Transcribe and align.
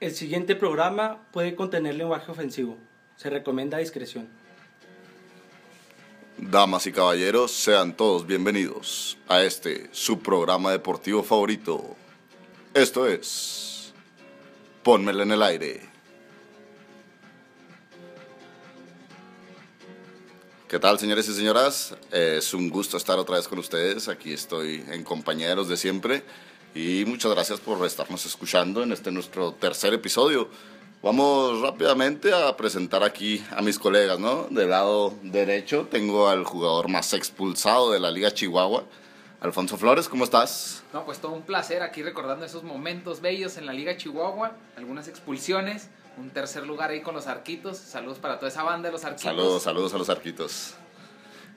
El 0.00 0.14
siguiente 0.14 0.54
programa 0.54 1.26
puede 1.32 1.56
contener 1.56 1.96
lenguaje 1.96 2.30
ofensivo. 2.30 2.78
Se 3.16 3.30
recomienda 3.30 3.78
discreción. 3.78 4.28
Damas 6.36 6.86
y 6.86 6.92
caballeros, 6.92 7.50
sean 7.50 7.96
todos 7.96 8.24
bienvenidos 8.24 9.18
a 9.26 9.42
este 9.42 9.88
su 9.90 10.20
programa 10.20 10.70
deportivo 10.70 11.24
favorito. 11.24 11.96
Esto 12.74 13.08
es 13.08 13.92
Pónmela 14.84 15.24
en 15.24 15.32
el 15.32 15.42
aire. 15.42 15.80
¿Qué 20.68 20.78
tal, 20.78 21.00
señores 21.00 21.28
y 21.28 21.34
señoras? 21.34 21.96
Es 22.12 22.54
un 22.54 22.70
gusto 22.70 22.98
estar 22.98 23.18
otra 23.18 23.34
vez 23.34 23.48
con 23.48 23.58
ustedes. 23.58 24.06
Aquí 24.06 24.32
estoy 24.32 24.84
en 24.92 25.02
compañía 25.02 25.48
de 25.48 25.56
los 25.56 25.68
de 25.68 25.76
siempre. 25.76 26.22
Y 26.78 27.04
muchas 27.06 27.32
gracias 27.32 27.58
por 27.58 27.84
estarnos 27.84 28.24
escuchando 28.24 28.84
en 28.84 28.92
este 28.92 29.10
nuestro 29.10 29.50
tercer 29.50 29.92
episodio. 29.94 30.48
Vamos 31.02 31.60
rápidamente 31.60 32.32
a 32.32 32.56
presentar 32.56 33.02
aquí 33.02 33.44
a 33.50 33.62
mis 33.62 33.80
colegas, 33.80 34.20
¿no? 34.20 34.46
Del 34.48 34.70
lado 34.70 35.12
derecho 35.24 35.88
tengo 35.90 36.28
al 36.28 36.44
jugador 36.44 36.88
más 36.88 37.14
expulsado 37.14 37.90
de 37.90 37.98
la 37.98 38.12
Liga 38.12 38.30
Chihuahua, 38.30 38.84
Alfonso 39.40 39.76
Flores, 39.76 40.08
¿cómo 40.08 40.22
estás? 40.22 40.84
No, 40.92 41.04
pues 41.04 41.18
todo 41.18 41.32
un 41.32 41.42
placer 41.42 41.82
aquí 41.82 42.04
recordando 42.04 42.46
esos 42.46 42.62
momentos 42.62 43.20
bellos 43.20 43.56
en 43.56 43.66
la 43.66 43.72
Liga 43.72 43.96
Chihuahua, 43.96 44.52
algunas 44.76 45.08
expulsiones, 45.08 45.88
un 46.16 46.30
tercer 46.30 46.64
lugar 46.64 46.90
ahí 46.90 47.00
con 47.00 47.12
los 47.12 47.26
arquitos. 47.26 47.76
Saludos 47.76 48.20
para 48.20 48.38
toda 48.38 48.52
esa 48.52 48.62
banda 48.62 48.86
de 48.88 48.92
los 48.92 49.02
arquitos. 49.02 49.24
Saludos, 49.24 49.62
saludos 49.64 49.94
a 49.94 49.98
los 49.98 50.08
arquitos. 50.08 50.74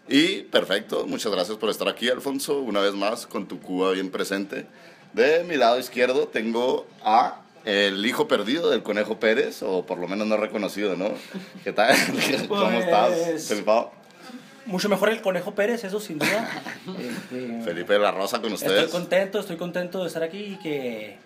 Y 0.08 0.42
perfecto, 0.42 1.06
muchas 1.06 1.32
gracias 1.32 1.60
por 1.60 1.70
estar 1.70 1.88
aquí, 1.88 2.10
Alfonso, 2.10 2.60
una 2.60 2.80
vez 2.80 2.96
más 2.96 3.28
con 3.28 3.48
tu 3.48 3.60
Cuba 3.60 3.92
bien 3.92 4.10
presente. 4.10 4.66
De 5.14 5.44
mi 5.44 5.56
lado 5.58 5.78
izquierdo 5.80 6.28
tengo 6.28 6.86
a 7.04 7.42
el 7.66 8.04
hijo 8.06 8.28
perdido 8.28 8.70
del 8.70 8.82
Conejo 8.82 9.20
Pérez, 9.20 9.62
o 9.62 9.86
por 9.86 9.98
lo 10.00 10.08
menos 10.08 10.26
no 10.28 10.38
reconocido, 10.38 10.96
¿no? 10.96 11.12
¿Qué 11.64 11.72
tal? 11.74 11.96
¿Cómo 12.48 12.70
Pues, 12.70 12.86
estás, 12.86 13.48
Felipe? 13.48 13.72
Mucho 14.66 14.90
mejor 14.90 15.10
el 15.10 15.22
Conejo 15.22 15.54
Pérez, 15.54 15.84
eso 15.84 16.00
sin 16.00 16.18
duda. 16.20 16.50
Felipe 17.64 17.94
de 17.94 18.00
la 18.00 18.12
Rosa 18.12 18.42
con 18.42 18.54
estoy 18.54 18.70
ustedes. 18.70 18.90
contento, 18.92 19.40
estoy 19.40 19.58
contento 19.58 20.02
de 20.02 20.08
estar 20.08 20.24
aquí 20.24 20.38
y 20.40 20.60
que, 20.60 21.18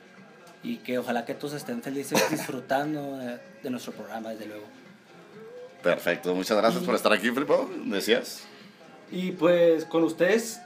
y 0.63 0.77
que 0.77 0.97
ojalá 0.97 1.25
que 1.25 1.35
todos 1.35 1.53
estén 1.53 1.81
felices 1.83 2.21
disfrutando 2.31 3.17
de, 3.17 3.37
de 3.63 3.69
nuestro 3.69 3.93
programa, 3.93 4.31
desde 4.31 4.47
luego. 4.47 4.65
Perfecto, 5.83 6.33
muchas 6.33 6.57
gracias 6.57 6.83
por 6.83 6.95
estar 6.95 7.13
aquí, 7.13 7.29
Felipe. 7.29 7.53
¿Decías? 7.85 8.43
Y 9.11 9.31
pues 9.33 9.85
con 9.85 10.03
ustedes, 10.03 10.59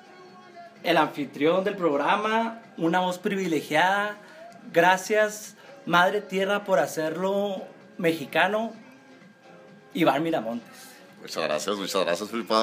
el 0.84 0.98
anfitrión 0.98 1.64
del 1.64 1.76
programa, 1.76 2.62
una 2.78 3.00
voz 3.00 3.18
privilegiada. 3.18 4.18
Gracias, 4.72 5.56
Madre 5.86 6.22
Tierra, 6.22 6.64
por 6.64 6.80
hacerlo 6.80 7.64
mexicano, 7.98 8.74
Iván 9.94 10.24
Miramontes. 10.24 10.90
Muchas 11.22 11.44
gracias, 11.44 11.76
muchas 11.76 12.06
gracias, 12.06 12.30
Felipe. 12.30 12.54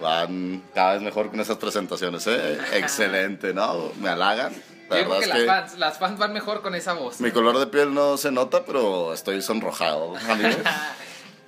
Van 0.00 0.62
cada 0.74 0.94
vez 0.94 1.02
mejor 1.02 1.30
con 1.30 1.40
esas 1.40 1.56
presentaciones, 1.56 2.26
¿eh? 2.26 2.58
Excelente, 2.74 3.54
¿no? 3.54 3.92
Me 4.00 4.08
halagan. 4.08 4.52
La 4.88 5.00
Yo 5.00 5.04
creo 5.06 5.18
que, 5.18 5.24
es 5.24 5.28
las, 5.28 5.38
que 5.38 5.46
fans, 5.46 5.78
las 5.78 5.98
fans 5.98 6.18
van 6.18 6.32
mejor 6.32 6.62
con 6.62 6.74
esa 6.74 6.92
voz. 6.92 7.20
mi 7.20 7.32
color 7.32 7.58
de 7.58 7.66
piel 7.66 7.92
no 7.92 8.16
se 8.16 8.30
nota, 8.30 8.64
pero 8.64 9.12
estoy 9.12 9.42
sonrojado, 9.42 10.14
amigos. 10.28 10.58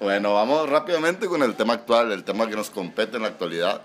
Bueno, 0.00 0.34
vamos 0.34 0.68
rápidamente 0.68 1.28
con 1.28 1.42
el 1.42 1.54
tema 1.54 1.74
actual, 1.74 2.10
el 2.12 2.24
tema 2.24 2.48
que 2.48 2.56
nos 2.56 2.70
compete 2.70 3.16
en 3.16 3.22
la 3.22 3.28
actualidad. 3.28 3.82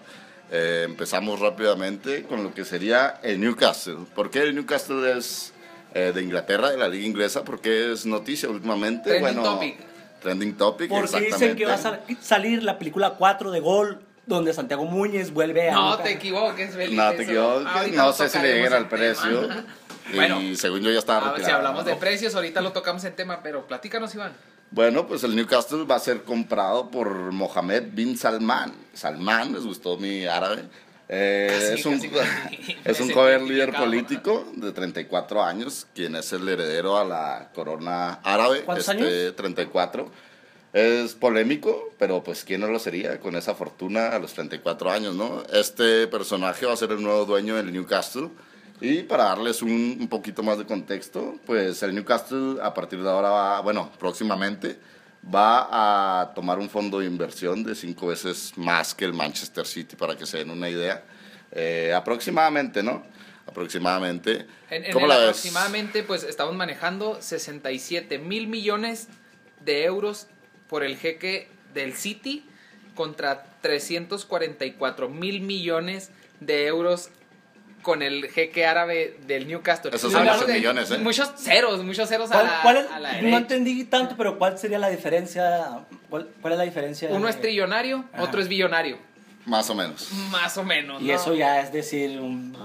Eh, 0.56 0.84
empezamos 0.86 1.40
rápidamente 1.40 2.24
con 2.24 2.44
lo 2.44 2.54
que 2.54 2.64
sería 2.64 3.20
el 3.24 3.42
Newcastle. 3.42 3.98
¿Por 4.14 4.30
qué 4.30 4.44
el 4.44 4.54
Newcastle 4.54 5.18
es 5.18 5.52
eh, 5.96 6.12
de 6.14 6.22
Inglaterra, 6.22 6.70
de 6.70 6.78
la 6.78 6.88
liga 6.88 7.08
inglesa? 7.08 7.44
Porque 7.44 7.92
es 7.92 8.06
noticia 8.06 8.48
últimamente. 8.50 9.10
Trending 9.10 9.22
bueno, 9.36 9.44
topic. 9.56 9.78
Trending 10.22 10.54
topic, 10.56 10.90
Porque 10.90 11.20
dicen 11.22 11.56
que 11.56 11.66
va 11.66 11.74
a 11.74 11.78
sal- 11.80 12.04
salir 12.22 12.62
la 12.62 12.78
película 12.78 13.16
4 13.18 13.50
de 13.50 13.60
Gol, 13.62 14.00
donde 14.28 14.54
Santiago 14.54 14.86
Muñez 14.86 15.32
vuelve 15.32 15.72
a... 15.72 15.74
No 15.74 15.82
Newcastle. 15.90 16.04
te 16.12 16.18
equivoques, 16.20 16.72
Felipe. 16.76 16.96
No 16.96 17.12
te 17.14 17.24
equivoques, 17.24 17.68
ahorita 17.68 17.98
no 18.04 18.14
sé 18.14 18.30
si 18.30 18.38
le 18.38 18.44
tocaremos 18.44 18.56
llegara 18.58 18.78
el 18.78 18.84
en 18.84 18.90
precio. 18.90 19.40
tema. 19.48 19.66
Y 20.12 20.16
Bueno, 20.18 20.38
según 20.58 20.82
yo 20.82 20.92
ya 20.92 21.00
estaba 21.00 21.20
A 21.20 21.22
ver, 21.22 21.32
retirado. 21.40 21.50
si 21.50 21.56
hablamos 21.56 21.86
¿no? 21.86 21.90
de 21.90 21.96
precios, 21.96 22.36
ahorita 22.36 22.60
lo 22.60 22.74
tocamos 22.74 23.04
en 23.06 23.16
tema, 23.16 23.42
pero 23.42 23.66
platícanos, 23.66 24.14
Iván. 24.14 24.34
Bueno, 24.74 25.06
pues 25.06 25.24
el 25.24 25.36
Newcastle 25.36 25.84
va 25.84 25.98
a 25.98 26.00
ser 26.00 26.24
comprado 26.24 26.90
por 26.90 27.32
Mohamed 27.32 27.90
bin 27.92 28.18
Salman. 28.18 28.74
Salman, 28.92 29.54
les 29.54 29.64
gustó 29.64 29.98
mi 29.98 30.26
árabe. 30.26 30.64
Eh, 31.10 31.48
Casi, 31.48 31.74
es 31.80 31.86
un, 31.86 31.94
casi, 32.00 32.10
casi. 32.10 32.78
es 32.84 33.00
un 33.00 33.12
joven 33.12 33.48
líder 33.48 33.72
político 33.72 34.52
de 34.56 34.72
34 34.72 35.44
años, 35.44 35.86
quien 35.94 36.16
es 36.16 36.34
el 36.34 36.50
heredero 36.50 36.98
a 36.98 37.06
la 37.06 37.52
corona 37.54 38.14
árabe. 38.24 38.64
¿Cuántos 38.64 38.90
este, 38.90 39.34
34. 39.34 40.10
Es 40.74 41.14
polémico, 41.14 41.92
pero 42.00 42.24
pues 42.24 42.44
quién 42.44 42.62
no 42.62 42.68
lo 42.68 42.80
sería 42.80 43.20
con 43.20 43.36
esa 43.36 43.54
fortuna 43.54 44.08
a 44.08 44.18
los 44.18 44.34
34 44.34 44.90
años, 44.90 45.14
¿no? 45.14 45.44
Este 45.54 46.08
personaje 46.08 46.66
va 46.66 46.74
a 46.74 46.78
ser 46.78 46.94
el 46.94 47.04
nuevo 47.04 47.26
dueño 47.26 47.58
del 47.58 47.72
Newcastle. 47.72 48.30
Y 48.84 49.04
para 49.04 49.24
darles 49.24 49.62
un, 49.62 49.98
un 49.98 50.08
poquito 50.10 50.44
más 50.44 50.58
de 50.58 50.66
contexto, 50.66 51.40
pues 51.46 51.82
el 51.84 51.96
Newcastle 51.96 52.58
a 52.62 52.74
partir 52.74 53.02
de 53.02 53.10
ahora 53.10 53.30
va, 53.30 53.62
bueno, 53.62 53.90
próximamente 53.98 54.78
va 55.34 56.22
a 56.22 56.34
tomar 56.34 56.60
un 56.60 56.70
fondo 56.70 57.00
de 57.00 57.06
inversión 57.06 57.64
de 57.64 57.76
cinco 57.76 58.08
veces 58.08 58.52
más 58.58 58.94
que 58.94 59.06
el 59.06 59.14
Manchester 59.14 59.66
City, 59.66 59.96
para 59.96 60.18
que 60.18 60.26
se 60.26 60.40
den 60.40 60.50
una 60.50 60.70
idea. 60.70 61.02
Eh, 61.54 61.94
aproximadamente, 61.96 62.84
¿no? 62.84 63.04
Aproximadamente. 63.48 64.48
En, 64.70 64.84
en 64.84 64.92
¿Cómo 64.92 65.08
la 65.08 65.16
ves? 65.16 65.30
aproximadamente, 65.30 66.04
pues 66.04 66.24
estamos 66.24 66.54
manejando 66.54 67.22
67 67.22 68.20
mil 68.20 68.50
millones 68.50 69.08
de 69.64 69.86
euros 69.86 70.28
por 70.68 70.84
el 70.84 70.98
jeque 70.98 71.48
del 71.74 71.94
City 71.94 72.46
contra 72.96 73.46
344 73.62 75.08
mil 75.08 75.40
millones 75.40 76.12
de 76.42 76.66
euros 76.68 77.12
con 77.84 78.02
el 78.02 78.30
jeque 78.32 78.66
árabe 78.66 79.18
del 79.28 79.48
Newcastle. 79.48 79.92
Esos 79.94 80.12
son 80.12 80.24
muchos 80.26 80.48
de 80.48 80.54
millones, 80.56 80.90
¿eh? 80.90 80.98
Muchos 80.98 81.32
ceros, 81.38 81.84
muchos 81.84 82.10
ceros 82.10 82.32
a 82.32 82.34
¿Cuál, 82.34 82.46
la, 82.48 82.62
cuál 82.64 82.78
es- 82.78 82.92
a 82.92 83.00
la 83.00 83.22
no 83.22 83.38
entendí 83.38 83.84
tanto, 83.84 84.16
pero 84.18 84.40
¿cuál 84.40 84.58
sería 84.58 84.80
la 84.80 84.90
diferencia? 84.90 85.82
¿Cuál, 86.10 86.30
cuál 86.42 86.54
es 86.54 86.58
la 86.58 86.66
diferencia? 86.66 87.10
Uno 87.12 87.26
de- 87.26 87.32
es 87.32 87.40
trillonario, 87.42 88.06
Ajá. 88.14 88.24
otro 88.24 88.42
es 88.42 88.48
billonario. 88.48 88.98
Más 89.46 89.70
o 89.70 89.76
menos. 89.76 90.10
Más 90.32 90.58
o 90.58 90.64
menos. 90.64 91.02
Y 91.02 91.08
¿no? 91.08 91.14
eso 91.14 91.36
ya 91.36 91.60
es 91.60 91.72
decir 91.74 92.20
un... 92.20 92.56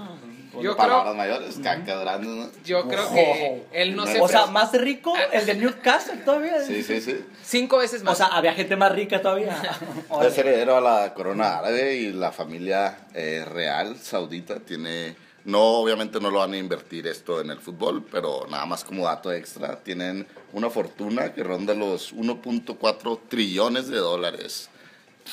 Yo 0.61 0.75
Palabras 0.75 1.03
creo- 1.03 1.15
mayores, 1.15 1.59
caca 1.61 1.99
grandes, 1.99 2.29
¿no? 2.29 2.49
Yo 2.65 2.87
creo 2.87 3.09
que 3.13 3.63
él 3.71 3.95
no 3.95 4.05
se... 4.07 4.19
O 4.19 4.27
sea, 4.27 4.47
más 4.47 4.71
rico 4.73 5.13
el 5.31 5.45
de 5.45 5.55
Newcastle 5.55 6.17
todavía. 6.25 6.61
Sí, 6.65 6.81
sí, 6.83 6.99
sí. 7.01 7.23
Cinco 7.43 7.77
veces 7.77 8.03
más. 8.03 8.13
O 8.13 8.17
sea, 8.17 8.27
había 8.35 8.53
gente 8.53 8.75
más 8.75 8.91
rica 8.91 9.21
todavía. 9.21 9.55
Es 10.23 10.37
heredero 10.37 10.77
a 10.77 10.81
la 10.81 11.13
corona 11.13 11.59
árabe 11.59 11.95
y 11.95 12.11
la 12.11 12.31
familia 12.31 12.97
eh, 13.13 13.45
real 13.47 13.97
saudita 13.97 14.59
tiene, 14.59 15.15
no, 15.45 15.61
obviamente 15.61 16.19
no 16.19 16.31
lo 16.31 16.39
van 16.39 16.53
a 16.53 16.57
invertir 16.57 17.05
esto 17.07 17.41
en 17.41 17.51
el 17.51 17.59
fútbol, 17.59 18.03
pero 18.11 18.47
nada 18.49 18.65
más 18.65 18.83
como 18.83 19.05
dato 19.05 19.31
extra, 19.31 19.77
tienen 19.77 20.25
una 20.53 20.69
fortuna 20.69 21.31
que 21.33 21.43
ronda 21.43 21.73
los 21.75 22.13
1.4 22.15 23.19
trillones 23.29 23.87
de 23.87 23.97
dólares. 23.97 24.69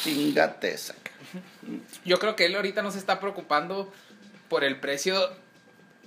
Chingateza. 0.02 0.94
Yo 2.04 2.18
creo 2.18 2.36
que 2.36 2.46
él 2.46 2.54
ahorita 2.54 2.82
no 2.82 2.90
se 2.90 2.98
está 2.98 3.18
preocupando 3.18 3.92
por 4.48 4.64
el 4.64 4.78
precio 4.80 5.30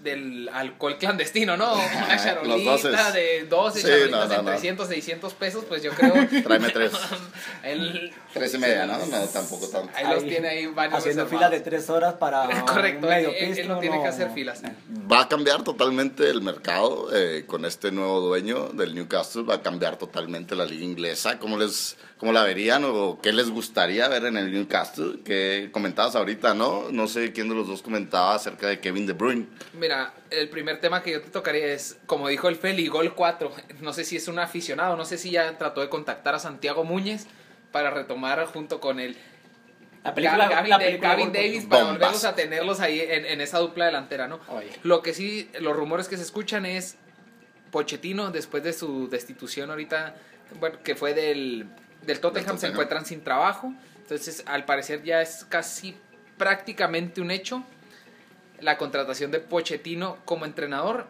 del 0.03 0.49
alcohol 0.53 0.97
clandestino, 0.97 1.57
¿no? 1.57 1.73
Una 1.73 2.13
Los 2.13 2.23
charolita 2.23 2.71
doces. 2.71 3.13
de 3.13 3.45
12 3.49 3.79
Sí, 3.81 3.85
charolitas 3.85 4.11
no, 4.11 4.27
no, 4.27 4.29
de 4.29 4.37
no. 4.37 4.43
300, 4.51 4.87
600 4.87 5.33
pesos, 5.33 5.65
pues 5.67 5.83
yo 5.83 5.91
creo... 5.91 6.13
Tráeme 6.43 6.69
tres. 6.69 6.93
él, 7.63 8.13
Tres 8.33 8.53
y 8.53 8.57
media, 8.59 8.85
¿no? 8.85 8.97
No, 8.97 9.25
tampoco 9.27 9.67
tanto. 9.67 9.91
Ahí 9.95 10.07
los 10.07 10.23
tiene 10.23 10.47
ahí 10.47 10.65
varios 10.67 10.99
Haciendo 10.99 11.25
filas 11.27 11.51
de 11.51 11.59
tres 11.59 11.89
horas 11.89 12.13
para 12.13 12.47
Correcto, 12.65 13.07
un 13.07 13.13
medio 13.13 13.29
él, 13.29 13.57
él 13.59 13.67
no 13.67 13.79
tiene 13.79 14.01
que 14.01 14.07
hacer 14.07 14.27
no. 14.29 14.33
filas. 14.33 14.61
Va 15.11 15.21
a 15.23 15.27
cambiar 15.27 15.63
totalmente 15.63 16.29
el 16.29 16.41
mercado 16.41 17.09
eh, 17.13 17.43
con 17.45 17.65
este 17.65 17.91
nuevo 17.91 18.21
dueño 18.21 18.69
del 18.69 18.95
Newcastle. 18.95 19.43
Va 19.43 19.55
a 19.55 19.61
cambiar 19.61 19.97
totalmente 19.97 20.55
la 20.55 20.63
liga 20.65 20.85
inglesa. 20.85 21.39
¿Cómo, 21.39 21.57
les, 21.57 21.97
¿Cómo 22.19 22.33
la 22.33 22.43
verían 22.43 22.83
o 22.85 23.17
qué 23.21 23.31
les 23.31 23.49
gustaría 23.49 24.09
ver 24.09 24.25
en 24.25 24.35
el 24.35 24.51
Newcastle? 24.51 25.21
Que 25.23 25.69
comentabas 25.71 26.17
ahorita, 26.17 26.53
¿no? 26.53 26.91
No 26.91 27.07
sé 27.07 27.31
quién 27.31 27.47
de 27.47 27.55
los 27.55 27.65
dos 27.65 27.81
comentaba 27.81 28.35
acerca 28.35 28.67
de 28.67 28.81
Kevin 28.81 29.05
De 29.07 29.13
Bruyne. 29.13 29.47
Mira, 29.71 30.13
el 30.29 30.49
primer 30.49 30.81
tema 30.81 31.01
que 31.01 31.11
yo 31.11 31.21
te 31.21 31.29
tocaría 31.29 31.67
es, 31.67 31.97
como 32.05 32.27
dijo 32.27 32.49
el 32.49 32.57
Feli, 32.57 32.89
Gol 32.89 33.15
4. 33.15 33.51
No 33.79 33.93
sé 33.93 34.03
si 34.03 34.17
es 34.17 34.27
un 34.27 34.37
aficionado, 34.37 34.97
no 34.97 35.05
sé 35.05 35.17
si 35.17 35.31
ya 35.31 35.57
trató 35.57 35.79
de 35.79 35.87
contactar 35.87 36.35
a 36.35 36.39
Santiago 36.39 36.83
Muñez 36.83 37.25
para 37.71 37.89
retomar 37.89 38.45
junto 38.47 38.81
con 38.81 38.99
el 38.99 39.15
La 40.03 40.13
película, 40.13 40.49
Gavin, 40.49 40.69
la 40.71 40.77
película 40.77 41.09
Gavin 41.11 41.31
Davis 41.31 41.65
para 41.67 41.83
Bombas. 41.83 41.99
volverlos 41.99 42.25
a 42.25 42.35
tenerlos 42.35 42.79
ahí 42.81 42.99
en, 42.99 43.25
en 43.25 43.39
esa 43.39 43.59
dupla 43.59 43.85
delantera, 43.85 44.27
¿no? 44.27 44.41
Oye. 44.49 44.71
Lo 44.83 45.01
que 45.01 45.13
sí, 45.13 45.49
los 45.61 45.73
rumores 45.73 46.09
que 46.09 46.17
se 46.17 46.23
escuchan 46.23 46.65
es 46.65 46.97
Pochettino, 47.71 48.31
después 48.31 48.61
de 48.61 48.73
su 48.73 49.07
destitución 49.07 49.69
ahorita, 49.69 50.15
bueno, 50.59 50.79
que 50.83 50.95
fue 50.95 51.13
del, 51.13 51.67
del 52.09 52.19
Tottenham, 52.19 52.57
se 52.57 52.67
encuentran 52.67 53.05
sin 53.05 53.23
trabajo. 53.23 53.73
Entonces, 54.01 54.43
al 54.47 54.65
parecer 54.65 55.03
ya 55.03 55.21
es 55.21 55.45
casi 55.47 55.95
prácticamente 56.37 57.21
un 57.21 57.31
hecho 57.31 57.63
la 58.59 58.77
contratación 58.77 59.31
de 59.31 59.39
Pochettino 59.39 60.17
como 60.25 60.45
entrenador. 60.45 61.07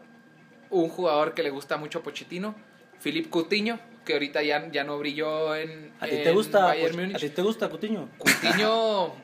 un 0.72 0.88
jugador 0.90 1.34
que 1.34 1.42
le 1.42 1.50
gusta 1.50 1.78
mucho 1.78 2.00
a 2.00 2.04
Pochettino, 2.04 2.54
Philip 3.02 3.28
Coutinho, 3.32 3.80
que 4.06 4.14
ahorita 4.14 4.44
ya, 4.44 4.70
ya 4.72 4.84
no 4.84 5.00
brilló 5.00 5.56
en, 5.56 5.92
¿A 6.00 6.06
ti 6.06 6.12
te 6.12 6.30
en 6.30 6.36
gusta? 6.36 6.60
Bayern 6.66 6.94
pues, 6.94 6.96
Múnich. 7.08 7.16
¿A 7.16 7.20
ti 7.20 7.30
te 7.30 7.42
gusta 7.42 7.70
Coutinho? 7.70 8.08
Coutinho 8.20 9.16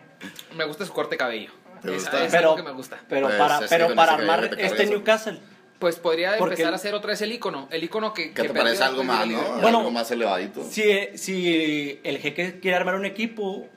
me 0.57 0.65
gusta 0.65 0.85
su 0.85 0.93
corte 0.93 1.11
de 1.11 1.17
cabello. 1.17 1.51
¿Te 1.83 1.89
Es- 1.95 2.01
gusta? 2.03 2.25
Es, 2.25 2.31
Pero- 2.31 2.51
algo 2.53 2.55
que 2.55 2.63
me 2.63 2.71
gusta. 2.71 2.99
Pero 3.07 3.27
Pues, 3.27 3.37
para, 3.37 3.59
pero 3.69 3.93
para 3.93 4.13
armar 4.13 4.55
este. 4.57 4.87
Newcastle. 4.87 5.39
Pues 5.85 5.97
podría 5.97 6.35
Porque 6.39 6.55
empezar 6.55 6.73
a 6.73 6.79
ser 6.79 6.95
otra 6.95 7.11
vez 7.11 7.21
el 7.21 7.31
icono, 7.31 7.67
el 7.69 7.83
icono 7.83 8.11
que, 8.11 8.31
¿Qué 8.33 8.41
te 8.41 8.49
parece 8.55 8.81
algo 8.83 9.03
más, 9.03 9.27
no? 9.27 9.39
Bueno, 9.61 9.77
algo 9.81 9.91
más 9.91 10.09
elevadito. 10.09 10.63
Si, 10.63 10.81
si 11.13 11.99
el 12.03 12.17
jeque 12.17 12.59
quiere 12.59 12.75
armar 12.75 12.95
un 12.95 13.05
equipo, 13.05 13.67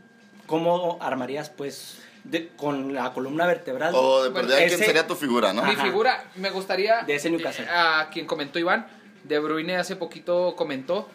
¿cómo 0.47 0.97
armarías 1.03 1.51
pues 1.51 1.99
de- 2.25 2.49
con 2.57 2.95
la 2.95 3.13
columna 3.13 3.47
vertebral? 3.47 3.93
O 3.95 4.23
de 4.25 4.31
Bueno, 4.31 4.49
¿quién 4.49 4.63
ese- 4.63 4.87
sería 4.87 5.07
tu 5.07 5.17
figura, 5.17 5.53
no? 5.53 5.63
Mi 5.65 5.73
Ajá. 5.73 5.85
figura, 5.85 6.25
me 6.37 6.49
gustaría. 6.49 7.03
De 7.03 7.15
ese 7.17 7.29
Newcastle. 7.29 7.67
eh, 7.67 7.69
A 7.71 8.09
quien 8.11 8.25
comentó 8.25 8.59
Iván, 8.59 8.87
De 9.25 9.39
Bruyne 9.39 9.77
hace 9.77 9.95
poquito 9.95 10.57
comentó 10.57 11.11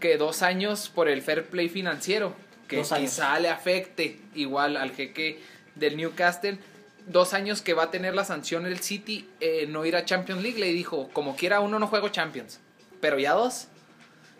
que 0.00 0.16
dos 0.16 0.40
años 0.40 0.88
por 0.88 1.10
el 1.10 1.20
fair 1.20 1.44
play 1.44 1.68
financiero, 1.68 2.32
que 2.68 2.80
quizá 2.80 3.38
le 3.38 3.50
afecte 3.50 4.18
igual 4.34 4.78
al 4.78 4.92
jeque 4.92 5.42
del 5.74 5.98
Newcastle. 5.98 6.56
Dos 7.08 7.34
años 7.34 7.62
que 7.62 7.74
va 7.74 7.84
a 7.84 7.90
tener 7.90 8.14
la 8.14 8.24
sanción 8.24 8.66
el 8.66 8.80
City 8.80 9.28
eh, 9.40 9.66
no 9.68 9.84
ir 9.84 9.96
a 9.96 10.04
Champions 10.04 10.42
League. 10.42 10.58
Le 10.58 10.66
dijo, 10.72 11.08
como 11.12 11.36
quiera 11.36 11.60
uno 11.60 11.78
no 11.78 11.86
juego 11.86 12.08
Champions, 12.08 12.60
pero 13.00 13.18
ya 13.18 13.32
dos. 13.32 13.68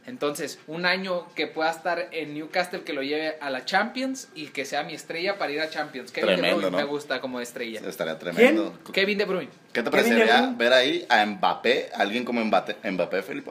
Entonces, 0.08 0.58
un 0.66 0.86
año 0.86 1.26
que 1.34 1.46
pueda 1.46 1.70
estar 1.70 2.08
en 2.12 2.32
Newcastle 2.32 2.80
que 2.80 2.94
lo 2.94 3.02
lleve 3.02 3.36
a 3.42 3.50
la 3.50 3.66
Champions 3.66 4.28
y 4.34 4.46
que 4.46 4.64
sea 4.64 4.82
mi 4.82 4.94
estrella 4.94 5.36
para 5.36 5.52
ir 5.52 5.60
a 5.60 5.68
Champions. 5.68 6.12
Kevin 6.12 6.40
De 6.40 6.54
Bruyne 6.54 6.70
¿no? 6.70 6.76
me 6.78 6.84
gusta 6.84 7.20
como 7.20 7.40
estrella. 7.40 7.82
Estaría 7.86 8.18
tremendo. 8.18 8.78
Kevin 8.90 9.18
De 9.18 9.26
Bruyne. 9.26 9.50
¿Qué 9.70 9.82
te 9.82 9.90
parecería 9.90 10.54
ver 10.56 10.72
ahí 10.72 11.04
a 11.10 11.26
Mbappé, 11.26 11.90
alguien 11.94 12.24
como 12.24 12.42
Mbappé, 12.42 12.90
Mbappé 12.90 13.22
Felipe? 13.22 13.50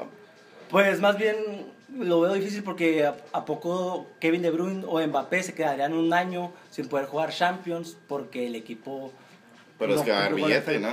Pues 0.71 0.99
más 0.99 1.15
bien 1.15 1.35
lo 1.97 2.21
veo 2.21 2.33
difícil 2.33 2.63
porque 2.63 3.05
a, 3.05 3.15
a 3.33 3.45
poco 3.45 4.07
Kevin 4.19 4.41
De 4.41 4.51
Bruyne 4.51 4.83
o 4.87 4.99
Mbappé 5.05 5.43
se 5.43 5.53
quedarían 5.53 5.93
un 5.93 6.13
año 6.13 6.51
sin 6.71 6.87
poder 6.87 7.07
jugar 7.07 7.31
Champions 7.33 7.97
porque 8.07 8.47
el 8.47 8.55
equipo... 8.55 9.11
Pero 9.79 9.93
no 9.93 9.99
es 9.99 10.05
que 10.05 10.11
va 10.11 10.17
a 10.17 10.25
haber 10.25 10.31
con 10.39 10.41
billete, 10.49 10.79
¿no? 10.79 10.89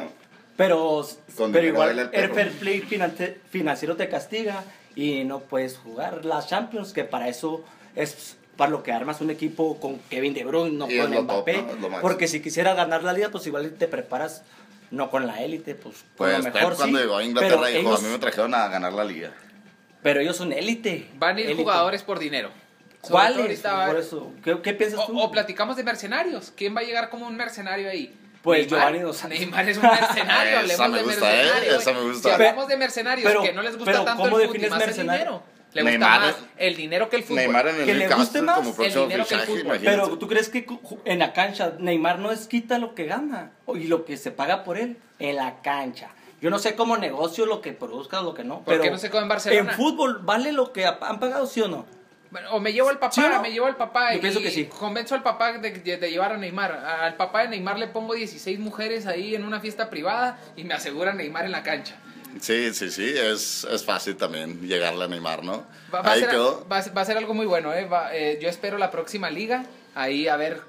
Pero, 0.57 1.05
Con 1.37 1.51
pero 1.53 1.67
igual 1.67 1.99
el 2.13 2.31
fair 2.31 2.53
play 2.53 2.81
finance- 2.81 3.39
financiero 3.51 3.97
te 3.97 4.09
castiga 4.09 4.63
y 4.95 5.25
no 5.25 5.41
puedes 5.41 5.77
jugar 5.79 6.25
las 6.25 6.49
Champions, 6.49 6.93
que 6.93 7.03
para 7.05 7.29
eso 7.29 7.65
es 7.97 8.37
para 8.57 8.71
lo 8.71 8.85
que 8.85 8.93
armas 8.93 9.21
un 9.21 9.31
equipo 9.31 9.81
con 9.81 9.99
Kevin 10.11 10.33
De 10.33 10.45
Bruyne, 10.45 10.77
no 10.77 10.89
Y 10.89 10.97
con 10.99 11.11
lo 11.11 11.17
top, 11.17 11.25
Mbappé. 11.49 11.63
¿no? 11.81 12.01
Porque 12.01 12.29
si 12.29 12.41
quisieras 12.41 12.77
ganar 12.77 13.03
la 13.03 13.13
liga, 13.13 13.31
pues 13.31 13.45
igual 13.49 13.73
te 13.73 13.89
preparas 13.89 14.43
no 14.93 15.11
con 15.11 15.27
la 15.27 15.43
élite, 15.43 15.75
pues 15.75 15.97
con 15.97 16.07
Pues 16.19 16.39
lo 16.39 16.45
Pep 16.45 16.55
mejor 16.55 16.77
cuando 16.77 16.99
sí. 16.99 17.03
llegó 17.03 17.17
a 17.17 17.25
Inglaterra 17.25 17.67
dijo, 17.67 17.81
ellos, 17.81 17.99
a 18.01 18.03
mí 18.05 18.09
me 18.13 18.19
trajeron 18.21 18.55
a 18.55 18.69
ganar 18.69 18.93
la 18.93 19.05
liga. 19.05 19.33
Pero 20.05 20.21
ellos 20.21 20.37
son 20.37 20.53
élite. 20.53 21.09
Van 21.17 21.37
a 21.37 21.41
ir 21.41 21.47
élite. 21.47 21.63
jugadores 21.63 22.03
por 22.05 22.21
dinero. 22.21 22.51
¿Cuáles? 23.01 23.61
Por 23.61 23.99
eso. 23.99 24.33
¿Qué, 24.45 24.61
qué 24.63 24.73
piensas 24.75 25.01
O, 25.01 25.07
tú? 25.07 25.19
o 25.21 25.31
platicamos 25.31 25.77
de 25.77 25.83
mercenarios. 25.83 26.53
¿Quién 26.57 26.77
va 26.77 26.81
a 26.81 26.85
llegar 26.85 27.11
como 27.11 27.27
un 27.27 27.37
mercenario 27.37 27.91
ahí? 27.91 28.15
Pues 28.43 28.61
Neymar. 28.71 28.79
Giovanni 28.81 28.99
Dos 29.01 29.17
Santos. 29.17 29.39
Neymar 29.41 29.69
es 29.69 29.77
un 29.79 29.83
mercenario. 29.83 30.61
Esa 30.73 30.85
hablemos 30.85 30.91
me 30.91 30.99
de 30.99 31.05
gusta, 31.05 31.43
¿eh? 31.43 31.77
Esa 31.77 31.93
me 31.93 32.01
gusta. 32.03 32.29
Si 32.29 32.35
hablamos 32.35 32.69
de 32.69 32.77
mercenarios 32.77 33.27
Pero- 33.27 33.43
que 33.43 33.53
no 33.55 33.63
les 33.63 33.77
gusta 33.77 33.91
pero 33.93 34.05
tanto 34.05 34.23
¿cómo 34.23 34.39
el 34.39 34.43
fútbol, 34.47 34.53
defines 34.53 34.71
más 34.71 34.81
el 34.83 34.87
mercenario? 34.87 35.25
dinero. 35.25 35.43
Le 35.73 35.83
gusta 35.83 35.91
Neymar 35.99 36.21
más 36.21 36.37
el 36.57 36.77
dinero 36.77 37.09
que 37.09 37.17
el 37.17 37.23
fútbol. 37.25 37.37
Neymar 37.39 37.69
en 37.69 37.77
el 37.81 37.85
Que 37.87 37.95
le 37.95 38.09
guste 38.15 38.43
más 38.43 38.57
como 38.59 38.71
el 38.85 38.93
dinero 38.95 39.09
que 39.09 39.15
el 39.15 39.25
fichaje, 39.41 39.47
fútbol. 39.47 39.61
imagínate. 39.65 39.97
Pero 40.03 40.19
tú 40.19 40.29
crees 40.29 40.49
que 40.51 40.67
en 41.05 41.19
la 41.19 41.33
cancha 41.33 41.73
Neymar 41.79 42.19
no 42.21 42.31
es 42.31 42.47
quita 42.47 42.79
lo 42.79 42.95
que 42.95 43.07
gana 43.07 43.51
y 43.75 43.85
lo 43.89 44.05
que 44.05 44.17
se 44.17 44.31
paga 44.31 44.63
por 44.63 44.79
él 44.79 44.99
en 45.19 45.37
la 45.37 45.61
cancha. 45.63 46.11
Yo 46.45 46.51
no 46.51 46.59
sé 46.59 46.75
cómo 46.75 46.99
negocio 46.99 47.47
lo 47.47 47.63
que 47.63 47.73
produzca 47.73 48.21
o 48.21 48.23
lo 48.23 48.35
que 48.35 48.45
no. 48.45 48.57
¿Por 48.57 48.65
pero 48.75 48.83
qué 48.83 48.91
no 48.91 48.99
se 48.99 49.09
come 49.09 49.23
en 49.23 49.29
Barcelona? 49.31 49.71
En 49.71 49.77
fútbol, 49.79 50.19
¿vale 50.23 50.53
lo 50.53 50.75
que 50.75 50.85
ha- 50.85 50.99
han 51.01 51.19
pagado, 51.19 51.47
sí 51.47 51.63
o 51.63 51.69
no? 51.69 51.87
Bueno, 52.31 52.51
o 52.51 52.61
me 52.61 52.75
llevo 52.75 52.91
al 52.91 52.99
papá, 52.99 53.13
¿Sí 53.15 53.23
o 53.23 53.29
no? 53.31 53.41
me 53.41 53.51
llevo 53.51 53.65
al 53.65 53.77
papá 53.77 54.11
Yo 54.13 54.19
y 54.19 54.21
pienso 54.21 54.41
que 54.41 54.51
sí. 54.51 54.67
convenzo 54.67 55.15
al 55.15 55.23
papá 55.23 55.55
de, 55.55 55.71
de- 55.71 55.97
de 55.97 56.11
llevar 56.11 56.33
a 56.33 56.37
Neymar. 56.37 56.73
Al 56.73 57.15
papá 57.17 57.41
de 57.45 57.49
Neymar 57.49 57.79
le 57.79 57.87
pongo 57.87 58.13
16 58.13 58.59
mujeres 58.59 59.07
ahí 59.07 59.35
en 59.35 59.47
una 59.47 59.59
fiesta 59.61 59.89
privada 59.89 60.39
y 60.55 60.65
me 60.65 60.75
asegura 60.75 61.15
Neymar 61.15 61.47
en 61.47 61.53
la 61.53 61.63
cancha. 61.63 61.97
Sí, 62.39 62.75
sí, 62.75 62.91
sí, 62.91 63.15
es, 63.17 63.65
es 63.71 63.83
fácil 63.83 64.15
también 64.19 64.61
llegarle 64.61 65.05
a 65.05 65.09
Neymar, 65.09 65.45
¿no? 65.45 65.65
Va, 65.95 66.03
va 66.03 66.11
a 66.11 66.13
Ahí 66.13 66.21
ser, 66.21 66.29
quedó. 66.29 66.67
va 66.71 66.77
a 66.77 66.83
ser- 66.83 66.95
va 66.95 67.01
a 67.01 67.05
ser 67.07 67.17
algo 67.17 67.33
muy 67.33 67.47
bueno, 67.47 67.73
¿eh? 67.73 67.87
Va- 67.87 68.15
eh, 68.15 68.39
yo 68.43 68.51
espero 68.51 68.77
la 68.77 68.91
próxima 68.91 69.31
liga, 69.31 69.65
ahí 69.95 70.29
a 70.29 70.37
ver 70.37 70.61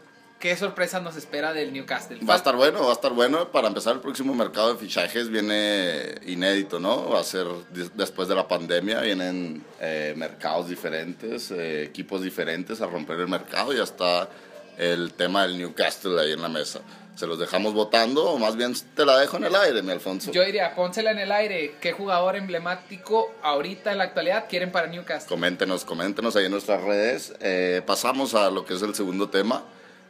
qué 0.46 0.56
sorpresa 0.56 1.00
nos 1.00 1.16
espera 1.16 1.54
del 1.54 1.74
Newcastle. 1.74 2.20
Va 2.24 2.36
a 2.36 2.38
estar 2.38 2.56
bueno, 2.56 2.84
va 2.84 2.90
a 2.92 2.94
estar 2.94 3.12
bueno. 3.14 3.52
Para 3.52 3.68
empezar, 3.68 3.96
el 3.96 4.00
próximo 4.00 4.36
mercado 4.36 4.72
de 4.72 4.80
fichajes 4.80 5.28
viene 5.30 6.14
inédito, 6.28 6.80
¿no? 6.80 7.10
Va 7.10 7.22
a 7.22 7.24
ser 7.24 7.48
des- 7.72 7.98
después 7.98 8.28
de 8.28 8.36
la 8.36 8.48
pandemia, 8.48 9.02
vienen 9.02 9.66
eh, 9.82 10.14
mercados 10.16 10.70
diferentes, 10.70 11.50
eh, 11.50 11.82
equipos 11.86 12.22
diferentes 12.22 12.80
a 12.82 12.86
romper 12.86 13.20
el 13.22 13.28
mercado. 13.28 13.74
Ya 13.74 13.82
está 13.82 14.30
el 14.78 15.14
tema 15.14 15.48
del 15.48 15.58
Newcastle 15.58 16.22
ahí 16.22 16.34
en 16.34 16.44
la 16.44 16.50
mesa. 16.50 16.82
¿Se 17.16 17.26
los 17.26 17.40
dejamos 17.40 17.74
votando 17.74 18.26
o 18.26 18.38
más 18.38 18.56
bien 18.56 18.76
te 18.94 19.04
la 19.04 19.18
dejo 19.18 19.38
en 19.38 19.46
el 19.46 19.56
aire, 19.56 19.82
mi 19.82 19.94
Alfonso? 19.94 20.32
Yo 20.32 20.44
diría, 20.44 20.76
pónsela 20.76 21.10
en 21.10 21.18
el 21.20 21.32
aire. 21.32 21.74
¿Qué 21.82 21.92
jugador 21.94 22.36
emblemático 22.36 23.34
ahorita 23.42 23.92
en 23.94 23.98
la 23.98 24.04
actualidad 24.04 24.46
quieren 24.48 24.72
para 24.72 24.86
Newcastle? 24.86 25.28
Coméntenos, 25.30 25.86
coméntenos 25.86 26.36
ahí 26.36 26.46
en 26.46 26.52
nuestras 26.52 26.84
redes. 26.84 27.34
Eh, 27.40 27.82
pasamos 27.88 28.36
a 28.36 28.52
lo 28.52 28.64
que 28.66 28.76
es 28.76 28.82
el 28.84 28.94
segundo 28.94 29.30
tema, 29.30 29.64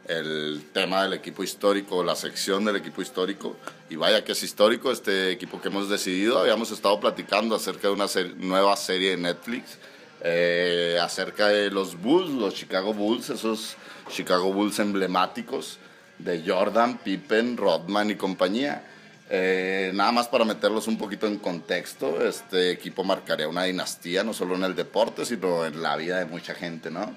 el 0.08 0.62
tema 0.72 1.02
del 1.02 1.14
equipo 1.14 1.42
histórico, 1.42 2.04
la 2.04 2.14
sección 2.14 2.64
del 2.64 2.76
equipo 2.76 3.02
histórico. 3.02 3.56
Y 3.90 3.96
vaya 3.96 4.24
que 4.24 4.32
es 4.32 4.42
histórico 4.42 4.90
este 4.90 5.32
equipo 5.32 5.60
que 5.60 5.68
hemos 5.68 5.88
decidido. 5.88 6.38
Habíamos 6.38 6.70
estado 6.70 6.98
platicando 7.00 7.54
acerca 7.54 7.88
de 7.88 7.94
una 7.94 8.06
nueva 8.36 8.76
serie 8.76 9.10
de 9.10 9.16
Netflix, 9.16 9.78
eh, 10.22 10.98
acerca 11.00 11.48
de 11.48 11.70
los 11.70 12.00
Bulls, 12.00 12.30
los 12.30 12.54
Chicago 12.54 12.94
Bulls, 12.94 13.30
esos 13.30 13.76
Chicago 14.10 14.52
Bulls 14.52 14.78
emblemáticos 14.78 15.78
de 16.18 16.42
Jordan, 16.46 16.98
Pippen, 16.98 17.56
Rodman 17.56 18.10
y 18.10 18.14
compañía. 18.14 18.84
Eh, 19.28 19.90
nada 19.92 20.12
más 20.12 20.28
para 20.28 20.44
meterlos 20.44 20.86
un 20.86 20.96
poquito 20.96 21.26
en 21.26 21.38
contexto, 21.38 22.24
este 22.24 22.70
equipo 22.70 23.02
marcaría 23.02 23.48
una 23.48 23.64
dinastía, 23.64 24.22
no 24.22 24.32
solo 24.32 24.54
en 24.54 24.62
el 24.62 24.76
deporte, 24.76 25.24
sino 25.24 25.66
en 25.66 25.82
la 25.82 25.96
vida 25.96 26.20
de 26.20 26.26
mucha 26.26 26.54
gente, 26.54 26.92
¿no? 26.92 27.12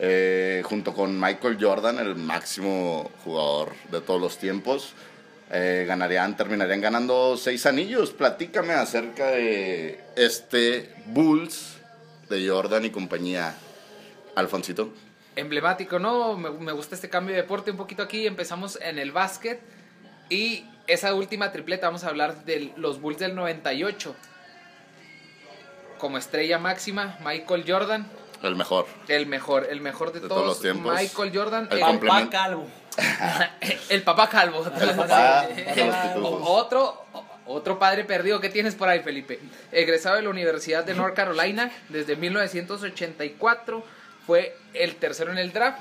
Eh, 0.00 0.62
junto 0.64 0.94
con 0.94 1.18
Michael 1.20 1.58
Jordan, 1.60 1.98
el 1.98 2.14
máximo 2.14 3.10
jugador 3.24 3.72
de 3.90 4.00
todos 4.00 4.20
los 4.20 4.38
tiempos, 4.38 4.92
eh, 5.50 5.84
ganarían, 5.88 6.36
terminarían 6.36 6.80
ganando 6.80 7.36
seis 7.36 7.66
anillos. 7.66 8.10
Platícame 8.12 8.74
acerca 8.74 9.26
de 9.26 10.00
este 10.16 10.94
Bulls 11.06 11.78
de 12.28 12.48
Jordan 12.48 12.84
y 12.84 12.90
compañía, 12.90 13.54
Alfonsito. 14.36 14.92
emblemático, 15.34 15.98
¿no? 15.98 16.36
Me, 16.36 16.50
me 16.50 16.72
gusta 16.72 16.94
este 16.94 17.08
cambio 17.08 17.34
de 17.34 17.42
deporte 17.42 17.70
un 17.70 17.76
poquito 17.76 18.02
aquí. 18.02 18.26
Empezamos 18.26 18.78
en 18.82 18.98
el 18.98 19.10
básquet 19.12 19.60
y 20.28 20.64
esa 20.86 21.14
última 21.14 21.52
tripleta, 21.52 21.86
vamos 21.86 22.04
a 22.04 22.08
hablar 22.08 22.44
de 22.44 22.72
los 22.76 23.00
Bulls 23.00 23.18
del 23.18 23.34
98. 23.34 24.14
Como 25.98 26.18
estrella 26.18 26.58
máxima, 26.58 27.18
Michael 27.24 27.64
Jordan, 27.66 28.06
El 28.42 28.56
mejor. 28.56 28.86
el 29.08 29.26
mejor, 29.26 29.66
el 29.70 29.80
mejor 29.80 30.12
de, 30.12 30.20
De 30.20 30.28
todos, 30.28 30.42
todos 30.42 30.46
los 30.46 30.60
tiempos. 30.60 30.94
Michael 30.94 31.32
Jordan, 31.34 31.68
El 31.70 31.78
el, 31.78 31.98
Papá. 31.98 32.30
Calvo. 32.30 32.66
el 33.90 34.02
papá 34.02 34.28
calvo. 34.28 34.64
El 34.80 34.96
papá 34.96 35.48
otro, 36.16 37.04
otro 37.46 37.78
padre 37.78 38.04
perdido 38.04 38.40
que 38.40 38.48
tienes 38.48 38.74
por 38.74 38.88
ahí, 38.88 39.00
Felipe. 39.00 39.38
Egresado 39.72 40.16
de 40.16 40.22
la 40.22 40.30
Universidad 40.30 40.84
de 40.84 40.94
North 40.94 41.14
Carolina 41.14 41.70
desde 41.88 42.16
1984, 42.16 43.84
fue 44.26 44.56
el 44.74 44.96
tercero 44.96 45.30
en 45.32 45.38
el 45.38 45.52
draft. 45.52 45.78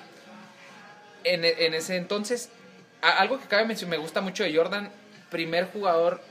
En, 1.23 1.43
en 1.43 1.73
ese 1.73 1.97
entonces, 1.97 2.49
algo 3.01 3.39
que 3.39 3.47
cabe 3.47 3.65
mencionar, 3.65 3.97
me 3.97 4.01
gusta 4.01 4.21
mucho 4.21 4.43
de 4.43 4.55
Jordan, 4.55 4.91
primer 5.29 5.71
jugador 5.71 6.21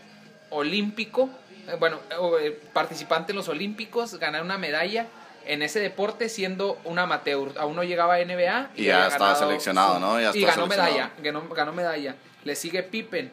olímpico, 0.51 1.29
eh, 1.69 1.77
bueno, 1.79 2.01
eh, 2.41 2.59
participante 2.73 3.33
en 3.33 3.37
los 3.37 3.49
Olímpicos, 3.49 4.19
ganar 4.19 4.43
una 4.43 4.59
medalla 4.59 5.07
en 5.47 5.63
ese 5.63 5.81
deporte 5.81 6.29
siendo 6.29 6.79
un 6.85 6.99
amateur. 6.99 7.53
Aún 7.59 7.77
no 7.77 7.85
llegaba 7.85 8.15
a 8.15 8.19
NBA. 8.25 8.71
Y 8.77 8.85
ya 8.85 9.07
estaba 9.09 9.31
ganado- 9.31 9.47
seleccionado, 9.49 9.99
¿no? 10.01 10.21
Ya 10.21 10.31
y 10.35 10.43
ganó 10.45 10.67
medalla, 10.67 11.13
ganó, 11.23 11.49
ganó 11.49 11.73
medalla. 11.73 12.17
Le 12.45 12.55
sigue 12.57 12.83
Pippen. 12.83 13.33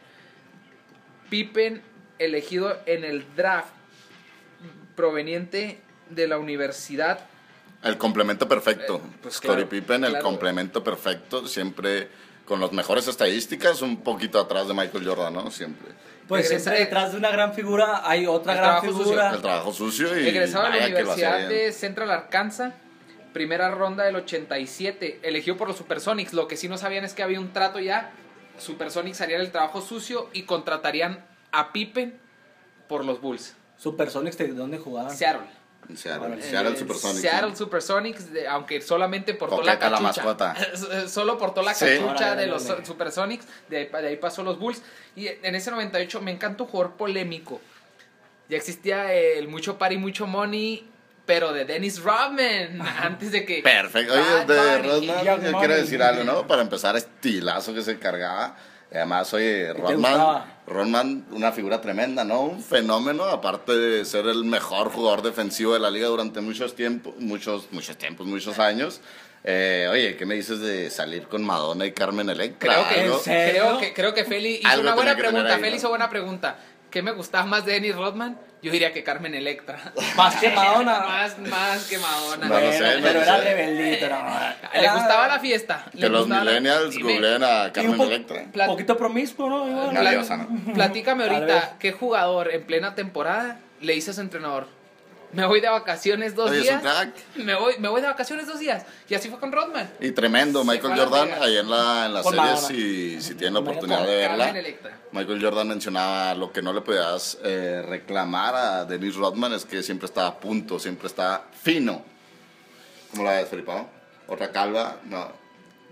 Pippen 1.30 1.82
elegido 2.18 2.78
en 2.86 3.04
el 3.04 3.24
draft 3.34 3.70
proveniente 4.94 5.80
de 6.10 6.28
la 6.28 6.38
universidad 6.38 7.20
El 7.82 7.98
complemento 7.98 8.48
perfecto. 8.48 8.96
Eh, 9.04 9.16
pues 9.22 9.40
claro, 9.40 9.68
Pippen, 9.68 10.04
el 10.04 10.18
complemento 10.20 10.82
perfecto, 10.84 11.46
siempre 11.48 12.08
con 12.46 12.60
las 12.60 12.72
mejores 12.72 13.08
estadísticas, 13.08 13.82
un 13.82 14.02
poquito 14.02 14.38
atrás 14.38 14.68
de 14.68 14.74
Michael 14.74 15.06
Jordan, 15.06 15.32
¿no? 15.34 15.50
Siempre. 15.50 15.88
Pues 16.28 16.44
Regresa- 16.48 16.62
siempre 16.70 16.84
detrás 16.84 17.12
de 17.12 17.18
una 17.18 17.30
gran 17.30 17.52
figura 17.54 18.08
hay 18.08 18.26
otra 18.26 18.52
El 18.54 18.58
gran 18.58 18.70
trabajo 18.70 18.86
sucio. 18.88 19.04
figura. 19.04 19.30
El 19.30 19.42
trabajo 19.42 19.72
sucio 19.72 20.18
y 20.20 20.28
egresado 20.28 20.64
de 20.64 20.80
la 20.80 20.86
Universidad 20.86 21.48
de 21.48 21.72
Central 21.72 22.10
Arkansas, 22.10 22.72
primera 23.32 23.70
ronda 23.70 24.04
del 24.04 24.16
87, 24.16 25.20
elegido 25.22 25.56
por 25.56 25.68
los 25.68 25.76
Supersonics. 25.76 26.32
Lo 26.32 26.48
que 26.48 26.56
sí 26.56 26.68
no 26.68 26.78
sabían 26.78 27.04
es 27.04 27.12
que 27.14 27.22
había 27.22 27.40
un 27.40 27.52
trato 27.52 27.78
ya. 27.78 28.12
Supersonics 28.58 29.20
harían 29.20 29.40
el 29.40 29.50
trabajo 29.50 29.80
sucio 29.82 30.30
y 30.32 30.42
contratarían 30.44 31.24
a 31.52 31.72
Pippen 31.72 32.18
por 32.88 33.04
los 33.04 33.20
Bulls. 33.20 33.54
Supersonics, 33.76 34.38
¿de 34.38 34.48
dónde 34.48 34.78
jugaban? 34.78 35.14
Seattle. 35.14 35.46
En 35.88 35.96
Seattle. 35.96 36.42
Seattle 36.42 36.72
Eh, 36.72 36.76
Supersonics. 36.78 37.20
Seattle. 37.20 37.56
Supersonics, 37.56 38.32
de- 38.32 38.48
aunque 38.48 38.80
solamente 38.80 39.34
portó 39.34 39.62
la 39.62 39.74
Coqueta 39.78 39.90
la 39.90 39.98
cachucha. 39.98 40.24
mascota. 40.24 40.56
Solo 41.08 41.36
portó 41.38 41.62
la 41.62 41.74
Sí. 41.74 41.84
cachucha 41.86 42.34
de 42.36 42.46
los. 42.46 42.62
Supersonics, 42.84 43.46
de 43.68 43.76
ahí, 43.78 43.86
de 43.88 44.08
ahí 44.08 44.16
pasó 44.16 44.42
los 44.42 44.58
Bulls. 44.58 44.82
Y 45.16 45.28
en 45.28 45.54
ese 45.54 45.70
98 45.70 46.20
me 46.20 46.30
encanta 46.30 46.62
un 46.64 46.68
jugador 46.70 46.94
polémico. 46.96 47.60
Ya 48.48 48.56
existía 48.56 49.12
el 49.12 49.48
mucho 49.48 49.78
party, 49.78 49.96
mucho 49.96 50.26
money, 50.26 50.86
pero 51.26 51.52
de 51.52 51.64
Dennis 51.64 52.02
Rodman, 52.02 52.80
antes 52.82 53.32
de 53.32 53.44
que... 53.46 53.62
Perfecto. 53.62 54.12
Oye, 54.12 54.44
de. 54.46 54.78
Rodman, 54.82 55.24
yo 55.42 55.58
quiero 55.58 55.74
decir 55.74 56.02
algo, 56.02 56.24
¿no? 56.24 56.46
Para 56.46 56.60
empezar, 56.62 56.96
estilazo 56.96 57.72
que 57.74 57.82
se 57.82 57.98
cargaba. 57.98 58.56
Además, 58.94 59.32
oye, 59.34 59.72
Rodman? 59.72 60.44
Rodman, 60.66 61.26
una 61.32 61.52
figura 61.52 61.80
tremenda, 61.80 62.24
¿no? 62.24 62.42
Un 62.42 62.62
fenómeno, 62.62 63.24
aparte 63.24 63.72
de 63.72 64.04
ser 64.04 64.26
el 64.26 64.44
mejor 64.44 64.90
jugador 64.90 65.22
defensivo 65.22 65.74
de 65.74 65.80
la 65.80 65.90
liga 65.90 66.06
durante 66.08 66.40
muchos 66.40 66.74
tiempos, 66.74 67.14
muchos, 67.18 67.68
muchos 67.72 67.96
tiempos, 67.98 68.26
muchos 68.26 68.58
años. 68.58 69.00
Eh, 69.46 69.88
oye, 69.90 70.16
¿qué 70.16 70.24
me 70.24 70.36
dices 70.36 70.60
de 70.60 70.88
salir 70.88 71.24
con 71.24 71.44
Madonna 71.44 71.84
y 71.84 71.92
Carmen 71.92 72.30
Electra? 72.30 72.72
Creo 72.72 72.88
que, 72.88 73.00
Algo- 73.02 73.16
¿En 73.18 73.20
serio? 73.24 73.62
creo 73.62 73.78
que, 73.78 73.92
creo 73.92 74.14
que 74.14 74.24
Feli 74.24 74.54
hizo 74.60 74.68
Algo 74.68 74.82
una 74.84 74.94
buena 74.94 75.16
pregunta. 75.16 75.54
ahí, 75.54 75.60
Feli 75.60 75.70
¿no? 75.72 75.76
hizo 75.76 75.88
buena 75.90 76.08
pregunta. 76.08 76.56
¿Qué 76.94 77.02
me 77.02 77.10
gustaba 77.10 77.44
más 77.44 77.64
de 77.66 77.72
Dennis 77.72 77.96
Rodman? 77.96 78.38
Yo 78.62 78.70
diría 78.70 78.92
que 78.92 79.02
Carmen 79.02 79.34
Electra. 79.34 79.92
Más 80.16 80.36
que 80.36 80.48
Madonna. 80.50 81.00
más, 81.08 81.38
más 81.40 81.88
que 81.88 81.98
Madonna. 81.98 82.46
No 82.46 82.60
lo 82.60 82.70
sé, 82.72 82.96
no 82.98 83.02
pero 83.02 83.20
era 83.22 83.36
rebeldito, 83.38 84.08
¿no? 84.08 84.80
Le 84.80 84.90
gustaba 84.92 85.26
la 85.26 85.40
fiesta. 85.40 85.86
Que 85.90 86.08
los 86.08 86.28
millennials 86.28 86.96
googleen 86.96 87.42
a 87.42 87.72
Carmen 87.72 88.00
un 88.00 88.06
Electra. 88.06 88.42
Un 88.42 88.52
Plat- 88.52 88.66
poquito 88.68 88.96
promiscuo, 88.96 89.50
¿no? 89.50 89.68
Igual. 89.68 89.88
Una 89.88 90.00
Pla- 90.02 90.10
diosa, 90.12 90.36
¿no? 90.36 90.72
Platícame 90.72 91.24
ahorita. 91.28 91.78
¿qué 91.80 91.90
jugador 91.90 92.52
en 92.54 92.62
plena 92.62 92.94
temporada 92.94 93.58
le 93.80 93.92
dice 93.94 94.12
a 94.12 94.14
su 94.14 94.20
entrenador? 94.20 94.68
Me 95.34 95.46
voy 95.46 95.60
de 95.60 95.68
vacaciones 95.68 96.34
dos 96.34 96.50
Oye, 96.50 96.60
es 96.60 96.70
un 96.72 96.80
días. 96.80 96.82
crack. 96.82 97.14
Me 97.36 97.54
voy, 97.54 97.74
me 97.78 97.88
voy 97.88 98.00
de 98.00 98.06
vacaciones 98.06 98.46
dos 98.46 98.58
días. 98.60 98.84
Y 99.08 99.14
así 99.14 99.28
fue 99.28 99.38
con 99.40 99.52
Rodman. 99.52 99.90
Y 100.00 100.12
tremendo, 100.12 100.62
Se 100.64 100.70
Michael 100.70 100.98
Jordan, 100.98 101.28
ahí 101.42 101.56
en 101.56 101.70
la, 101.70 102.06
en 102.06 102.14
la 102.14 102.22
serie, 102.22 102.40
Madonna. 102.40 102.68
si, 102.68 103.20
si 103.22 103.34
tienen 103.34 103.54
la 103.54 103.60
oportunidad 103.60 104.06
de 104.06 104.16
verla. 104.16 104.54
Michael 105.12 105.42
Jordan 105.42 105.68
mencionaba 105.68 106.34
lo 106.34 106.52
que 106.52 106.62
no 106.62 106.72
le 106.72 106.80
podías 106.80 107.38
eh, 107.44 107.82
reclamar 107.88 108.54
a 108.54 108.84
Dennis 108.84 109.16
Rodman 109.16 109.52
es 109.52 109.64
que 109.64 109.82
siempre 109.82 110.06
está 110.06 110.26
a 110.26 110.38
punto, 110.38 110.78
siempre 110.78 111.06
está 111.08 111.42
fino. 111.62 112.04
¿Cómo 113.10 113.24
la 113.24 113.32
ves, 113.32 113.48
Felipe? 113.48 113.72
¿Otra 114.26 114.50
calva? 114.50 114.96
No. 115.04 115.30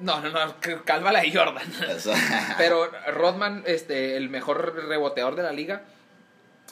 No, 0.01 0.21
no, 0.21 0.31
no, 0.31 0.55
c- 0.61 0.81
cálvala 0.85 1.21
de 1.21 1.33
Jordan. 1.33 1.63
Pero 2.59 2.91
Rodman, 3.13 3.63
este, 3.67 4.17
el 4.17 4.29
mejor 4.31 4.75
reboteador 4.89 5.37
de 5.37 5.43
la 5.45 5.53
liga, 5.53 5.83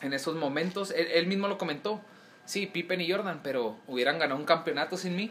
en 0.02 0.12
esos 0.12 0.34
momentos, 0.34 0.90
él, 0.90 1.06
él 1.12 1.26
mismo 1.26 1.46
lo 1.46 1.56
comentó. 1.58 2.00
Sí, 2.50 2.66
Pippen 2.66 3.00
y 3.00 3.08
Jordan, 3.08 3.42
pero 3.44 3.76
hubieran 3.86 4.18
ganado 4.18 4.40
un 4.40 4.44
campeonato 4.44 4.96
sin 4.96 5.14
mí. 5.14 5.30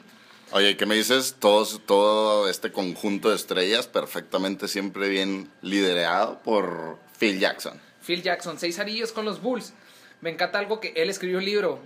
Oye, 0.51 0.77
¿qué 0.77 0.85
me 0.85 0.95
dices? 0.95 1.35
Todos, 1.38 1.81
todo 1.85 2.47
este 2.47 2.71
conjunto 2.71 3.29
de 3.29 3.35
estrellas 3.35 3.88
perfectamente 3.88 4.69
siempre 4.69 5.09
bien 5.09 5.51
liderado 5.61 6.39
por 6.45 6.97
Phil 7.19 7.38
Jackson. 7.38 7.77
Phil 8.07 8.23
Jackson, 8.23 8.57
seis 8.57 8.79
anillos 8.79 9.11
con 9.11 9.25
los 9.25 9.41
Bulls. 9.41 9.73
Me 10.21 10.29
encanta 10.29 10.59
algo 10.59 10.79
que 10.79 10.93
él 10.95 11.09
escribió 11.09 11.39
un 11.39 11.43
libro, 11.43 11.81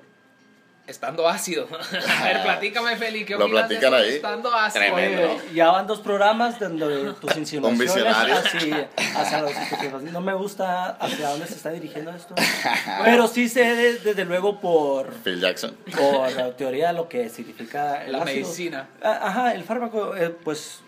Estando 0.86 1.30
ácido. 1.30 1.66
A 2.20 2.24
ver, 2.26 2.44
platícame, 2.44 2.98
Feli, 2.98 3.24
¿qué 3.24 3.38
Lo 3.38 3.46
opinas 3.46 3.70
de 3.70 3.76
platican 3.78 3.94
eso? 3.94 4.04
ahí. 4.10 4.16
Estando 4.16 4.54
ácido. 4.54 4.86
Tremendo. 4.86 5.32
Oye, 5.32 5.54
ya 5.54 5.72
van 5.72 5.88
dos 5.88 6.02
programas 6.02 6.60
donde 6.60 7.14
tus 7.22 7.38
insinuaciones 7.38 7.94
visionario. 7.96 8.36
así, 8.36 8.72
hacia 9.16 9.42
los 9.42 9.54
equipos. 9.72 10.04
No 10.04 10.20
me 10.20 10.34
gusta 10.34 10.90
hacia 10.90 11.30
dónde 11.30 11.48
se 11.48 11.54
está 11.56 11.70
dirigiendo 11.70 12.12
esto. 12.12 12.36
Pero 13.06 13.28
sí 13.28 13.48
sé 13.48 13.64
de- 13.76 14.00
desde 14.00 14.26
luego 14.26 14.60
por, 14.60 15.14
Phil 15.24 15.40
Jackson. 15.40 15.74
por 15.96 16.30
la 16.34 16.52
teoría 16.58 16.92
lo 16.92 17.08
que 17.08 17.30
significa 17.30 18.04
el 18.04 18.12
La 18.12 18.24
ácido. 18.24 18.36
medicina. 18.36 18.90
Ah, 19.02 19.20
Ajá, 19.24 19.54
el 19.56 19.64
fármaco, 19.64 20.18
eh, 20.18 20.32
pues 20.32 20.82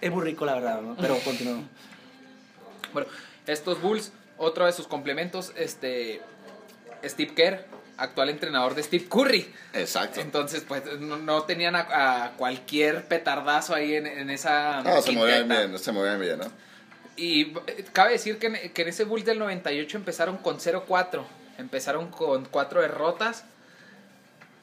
es 0.00 0.10
muy 0.12 0.22
rico 0.24 0.46
la 0.46 0.54
verdad, 0.54 0.80
¿no? 0.82 0.96
pero 1.00 1.18
continúo. 1.18 1.64
Bueno, 2.92 3.08
estos 3.48 3.82
Bulls, 3.82 4.12
otro 4.36 4.66
de 4.66 4.72
sus 4.72 4.86
complementos, 4.86 5.52
este 5.56 6.22
Steve 7.04 7.34
Kerr, 7.34 7.66
actual 7.98 8.30
entrenador 8.30 8.74
de 8.74 8.82
Steve 8.82 9.06
Curry. 9.08 9.52
Exacto. 9.74 10.20
Entonces, 10.20 10.64
pues 10.66 10.82
no, 11.00 11.18
no 11.18 11.42
tenían 11.42 11.76
a, 11.76 12.24
a 12.24 12.32
cualquier 12.32 13.04
petardazo 13.06 13.74
ahí 13.74 13.94
en, 13.94 14.06
en 14.06 14.30
esa. 14.30 14.82
No, 14.82 15.02
se 15.02 15.12
movían 15.12 15.48
bien, 15.48 15.78
se 15.78 15.92
movían 15.92 16.20
bien, 16.20 16.38
¿no? 16.38 16.46
Y 17.16 17.52
eh, 17.66 17.84
cabe 17.92 18.12
decir 18.12 18.38
que 18.38 18.46
en, 18.46 18.72
que 18.72 18.82
en 18.82 18.88
ese 18.88 19.04
Bulls 19.04 19.24
del 19.24 19.38
98 19.38 19.98
empezaron 19.98 20.38
con 20.38 20.58
0-4. 20.58 21.24
Empezaron 21.58 22.08
con 22.10 22.44
cuatro 22.44 22.80
derrotas. 22.80 23.44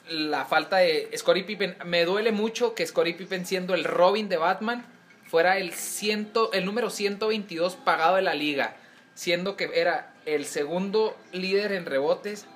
La 0.08 0.46
falta 0.46 0.78
de 0.78 1.10
Scottie 1.16 1.44
Pippen. 1.44 1.76
Me 1.84 2.04
duele 2.04 2.32
mucho 2.32 2.74
que 2.74 2.86
Scottie 2.86 3.14
Pippen, 3.14 3.44
siendo 3.44 3.74
el 3.74 3.84
Robin 3.84 4.28
de 4.30 4.38
Batman, 4.38 4.86
fuera 5.26 5.58
el, 5.58 5.72
ciento, 5.72 6.52
el 6.52 6.64
número 6.64 6.88
122 6.88 7.76
pagado 7.76 8.16
de 8.16 8.22
la 8.22 8.34
liga. 8.34 8.76
Siendo 9.14 9.56
que 9.56 9.70
era 9.74 10.14
el 10.24 10.46
segundo 10.46 11.16
líder 11.32 11.72
en 11.72 11.84
rebotes, 11.84 12.46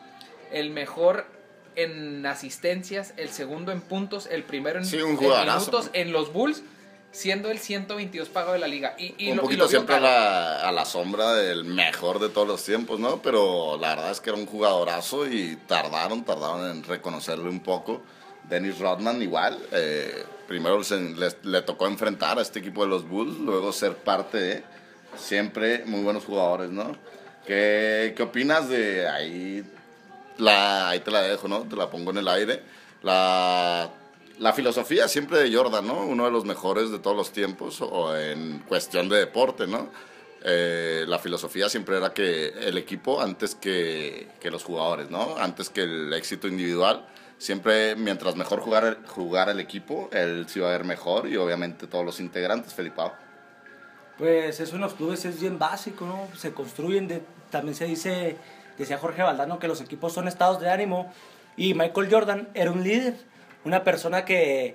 el 0.51 0.71
mejor 0.71 1.27
en 1.77 2.27
asistencias, 2.27 3.15
el 3.17 3.29
segundo 3.31 3.73
en 3.73 3.81
puntos, 3.81 4.27
el 4.31 4.43
primero 4.45 4.79
en, 4.79 4.85
Sí, 4.85 4.99
en 4.99 5.17
minutos 5.17 5.91
en 5.93 6.13
los 6.13 6.33
Bulls, 6.33 6.63
siendo 7.13 7.51
el 7.51 7.59
122 7.59 8.29
pagado 8.29 8.53
de 8.55 8.59
la 8.59 8.69
liga. 8.69 8.95
Y, 8.99 9.15
y 9.19 9.31
un 9.31 9.37
lo, 9.37 9.43
y 9.43 9.45
poquito 9.47 9.65
lo 9.65 9.69
siempre 9.69 9.97
a 9.97 10.01
la, 10.01 10.69
a 10.69 10.73
la 10.73 10.85
sombra 10.85 11.35
del 11.35 11.65
mejor 11.65 12.19
de 12.19 12.29
todos 12.29 12.47
los 12.47 12.63
tiempos, 12.65 12.99
¿no? 13.01 13.23
Pero 13.23 13.77
la 13.79 13.91
verdad 13.95 14.11
es 14.11 14.21
que 14.21 14.31
era 14.31 14.39
un 14.39 14.47
jugadorazo 14.47 15.27
y 15.27 15.57
tardaron, 15.67 16.25
tardaron 16.25 16.71
en 16.71 16.83
reconocerle 16.85 17.49
un 17.49 17.61
poco. 17.61 18.03
Dennis 18.49 18.79
Rodman 18.79 19.23
igual, 19.23 19.59
eh, 19.73 20.25
primero 20.49 20.83
se- 20.83 20.99
le, 21.01 21.29
le 21.45 21.63
tocó 21.63 21.87
enfrentar 21.87 22.39
a 22.39 22.43
este 22.43 22.59
equipo 22.59 22.83
de 22.83 22.89
los 22.89 23.09
Bulls, 23.09 23.39
luego 23.39 23.73
ser 23.73 23.95
parte 23.97 24.39
de, 24.39 24.65
siempre 25.17 25.85
muy 25.87 26.03
buenos 26.03 26.25
jugadores, 26.25 26.71
¿no? 26.71 26.97
¿Qué, 27.47 28.13
qué 28.17 28.23
opinas 28.25 28.69
de 28.69 29.09
ahí? 29.09 29.65
La, 30.39 30.89
ahí 30.89 31.01
te 31.01 31.11
la 31.11 31.23
dejo, 31.23 31.49
¿no? 31.49 31.61
Te 31.63 31.77
la 31.77 31.91
pongo 31.91 32.11
en 32.11 32.19
el 32.19 32.29
aire. 32.29 32.63
La, 33.03 33.91
la 34.39 34.53
filosofía 34.53 35.09
siempre 35.09 35.39
de 35.39 35.55
Jordan, 35.55 35.87
¿no? 35.87 36.05
Uno 36.07 36.25
de 36.25 36.31
los 36.31 36.45
mejores 36.45 36.91
de 36.91 36.99
todos 36.99 37.17
los 37.17 37.31
tiempos, 37.31 37.81
o 37.81 38.17
en 38.17 38.61
cuestión 38.61 39.09
de 39.09 39.19
deporte, 39.19 39.67
¿no? 39.67 39.91
Eh, 40.43 41.05
la 41.07 41.19
filosofía 41.19 41.69
siempre 41.69 41.99
era 41.99 42.15
que 42.15 42.49
el 42.49 42.79
equipo 42.79 43.21
antes 43.21 43.55
que, 43.55 44.29
que 44.41 44.51
los 44.51 44.65
jugadores, 44.65 45.11
¿no? 45.11 45.37
Antes 45.37 45.69
que 45.69 45.83
el 45.83 46.13
éxito 46.15 46.49
individual. 46.49 47.07
Siempre, 47.37 47.97
mientras 47.97 48.37
mejor 48.37 48.61
jugar, 48.61 48.99
jugar 49.07 49.49
el 49.49 49.61
equipo, 49.61 50.11
él 50.13 50.47
se 50.47 50.59
iba 50.59 50.69
a 50.69 50.73
ver 50.73 50.85
mejor 50.85 51.27
y 51.27 51.39
obviamente 51.39 51.87
todos 51.87 52.05
los 52.05 52.21
integrantes, 52.21 52.75
Felipao. 52.75 53.15
Pues 54.19 54.61
eso 54.61 54.75
en 54.75 54.83
los 54.83 54.93
clubes 54.93 55.25
es 55.25 55.41
bien 55.41 55.59
básico, 55.59 56.05
¿no? 56.05 56.29
Se 56.37 56.53
construyen, 56.53 57.09
de, 57.09 57.23
también 57.51 57.75
se 57.75 57.87
dice, 57.87 58.37
decía 58.81 58.99
Jorge 58.99 59.23
Valdano, 59.23 59.59
que 59.59 59.69
los 59.69 59.81
equipos 59.81 60.13
son 60.13 60.29
estados 60.29 60.61
de 60.61 60.71
ánimo. 60.71 61.13
Y 61.57 61.75
Michael 61.75 62.09
Jordan 62.11 62.49
era 62.55 62.71
un 62.71 62.83
líder, 62.83 63.15
una 63.65 63.85
persona 63.85 64.25
que, 64.25 64.75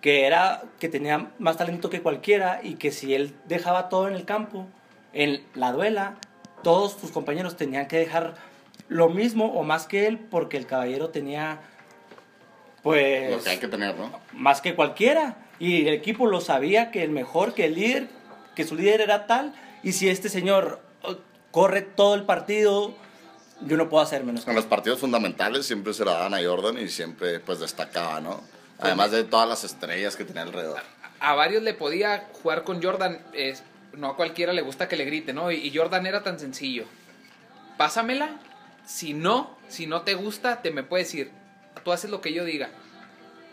que, 0.00 0.26
era, 0.26 0.62
que 0.78 0.88
tenía 0.88 1.30
más 1.38 1.56
talento 1.56 1.90
que 1.90 2.02
cualquiera 2.02 2.60
y 2.62 2.74
que 2.74 2.92
si 2.92 3.14
él 3.14 3.34
dejaba 3.46 3.88
todo 3.88 4.08
en 4.08 4.14
el 4.14 4.24
campo, 4.24 4.66
en 5.12 5.42
la 5.54 5.72
duela, 5.72 6.16
todos 6.62 6.92
sus 6.92 7.10
compañeros 7.10 7.56
tenían 7.56 7.88
que 7.88 7.98
dejar 7.98 8.34
lo 8.88 9.08
mismo 9.08 9.46
o 9.46 9.62
más 9.62 9.86
que 9.86 10.06
él 10.06 10.18
porque 10.18 10.56
el 10.56 10.66
caballero 10.66 11.10
tenía, 11.10 11.60
pues 12.82 13.30
Lo 13.30 13.42
que 13.42 13.50
hay 13.50 13.58
que 13.58 13.68
tener, 13.68 13.96
¿no? 13.96 14.12
más 14.32 14.60
que 14.60 14.74
cualquiera. 14.74 15.36
Y 15.58 15.86
el 15.86 15.94
equipo 15.94 16.26
lo 16.26 16.40
sabía 16.40 16.90
que 16.90 17.02
el 17.02 17.10
mejor, 17.10 17.54
que 17.54 17.66
el 17.66 17.74
líder, 17.74 18.08
que 18.54 18.64
su 18.64 18.74
líder 18.74 19.00
era 19.00 19.26
tal. 19.26 19.54
Y 19.82 19.92
si 19.92 20.08
este 20.08 20.28
señor 20.28 20.80
oh, 21.02 21.16
corre 21.50 21.82
todo 21.82 22.14
el 22.14 22.24
partido, 22.24 22.94
yo 23.62 23.76
no 23.76 23.88
puedo 23.88 24.02
hacer 24.02 24.24
menos. 24.24 24.46
En 24.46 24.54
los 24.54 24.66
partidos 24.66 24.98
fundamentales 25.00 25.66
siempre 25.66 25.92
se 25.94 26.04
la 26.04 26.12
daban 26.12 26.34
a 26.34 26.42
Jordan 26.44 26.78
y 26.78 26.88
siempre 26.88 27.40
pues 27.40 27.60
destacaba, 27.60 28.20
¿no? 28.20 28.42
Además 28.80 29.10
de 29.12 29.24
todas 29.24 29.48
las 29.48 29.64
estrellas 29.64 30.16
que 30.16 30.24
tenía 30.24 30.42
alrededor. 30.42 30.80
a 31.20 31.34
varios 31.34 31.62
le 31.62 31.72
podía 31.74 32.28
jugar 32.32 32.64
con 32.64 32.82
Jordan. 32.82 33.18
es- 33.32 33.62
no 33.94 34.08
a 34.08 34.16
cualquiera 34.16 34.52
le 34.52 34.60
gusta 34.62 34.88
que 34.88 34.96
le 34.96 35.04
grite, 35.04 35.32
¿no? 35.32 35.50
Y, 35.52 35.56
y 35.56 35.74
Jordan 35.74 36.04
era 36.06 36.22
tan 36.24 36.38
sencillo. 36.40 36.84
Pásamela. 37.76 38.36
Si 38.84 39.14
no, 39.14 39.56
si 39.68 39.86
no 39.86 40.02
te 40.02 40.14
gusta, 40.14 40.60
te 40.62 40.70
me 40.70 40.82
puedes 40.82 41.14
ir. 41.14 41.30
Tú 41.84 41.92
haces 41.92 42.10
lo 42.10 42.20
que 42.20 42.32
yo 42.32 42.44
diga. 42.44 42.68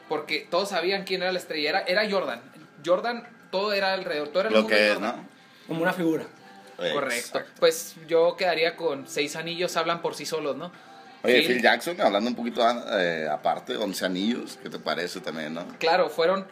Porque 0.09 0.45
todos 0.49 0.69
sabían 0.69 1.03
quién 1.05 1.21
era 1.21 1.31
la 1.31 1.39
estrella. 1.39 1.69
Era, 1.69 1.79
era 1.81 2.09
Jordan. 2.11 2.41
Jordan, 2.85 3.27
todo 3.51 3.71
era 3.71 3.93
alrededor. 3.93 4.27
Todo 4.29 4.41
era 4.41 4.49
el 4.49 4.55
Lo 4.55 4.61
mundo 4.63 4.75
que 4.75 4.87
es, 4.87 4.93
Jordan. 4.95 5.15
¿no? 5.17 5.27
Como 5.67 5.81
una 5.83 5.93
figura. 5.93 6.25
Correcto. 6.93 7.37
Exacto. 7.39 7.51
Pues 7.59 7.95
yo 8.07 8.35
quedaría 8.35 8.75
con 8.75 9.07
seis 9.07 9.35
anillos, 9.35 9.75
hablan 9.77 10.01
por 10.01 10.15
sí 10.15 10.25
solos, 10.25 10.55
¿no? 10.55 10.71
Oye, 11.23 11.39
Phil- 11.41 11.47
Phil 11.47 11.61
Jackson, 11.61 12.01
hablando 12.01 12.29
un 12.31 12.35
poquito 12.35 12.63
eh, 12.97 13.27
aparte, 13.31 13.75
11 13.77 14.05
anillos, 14.05 14.57
¿qué 14.63 14.69
te 14.69 14.79
parece 14.79 15.19
también, 15.19 15.53
no? 15.53 15.65
Claro, 15.77 16.09
fueron 16.09 16.47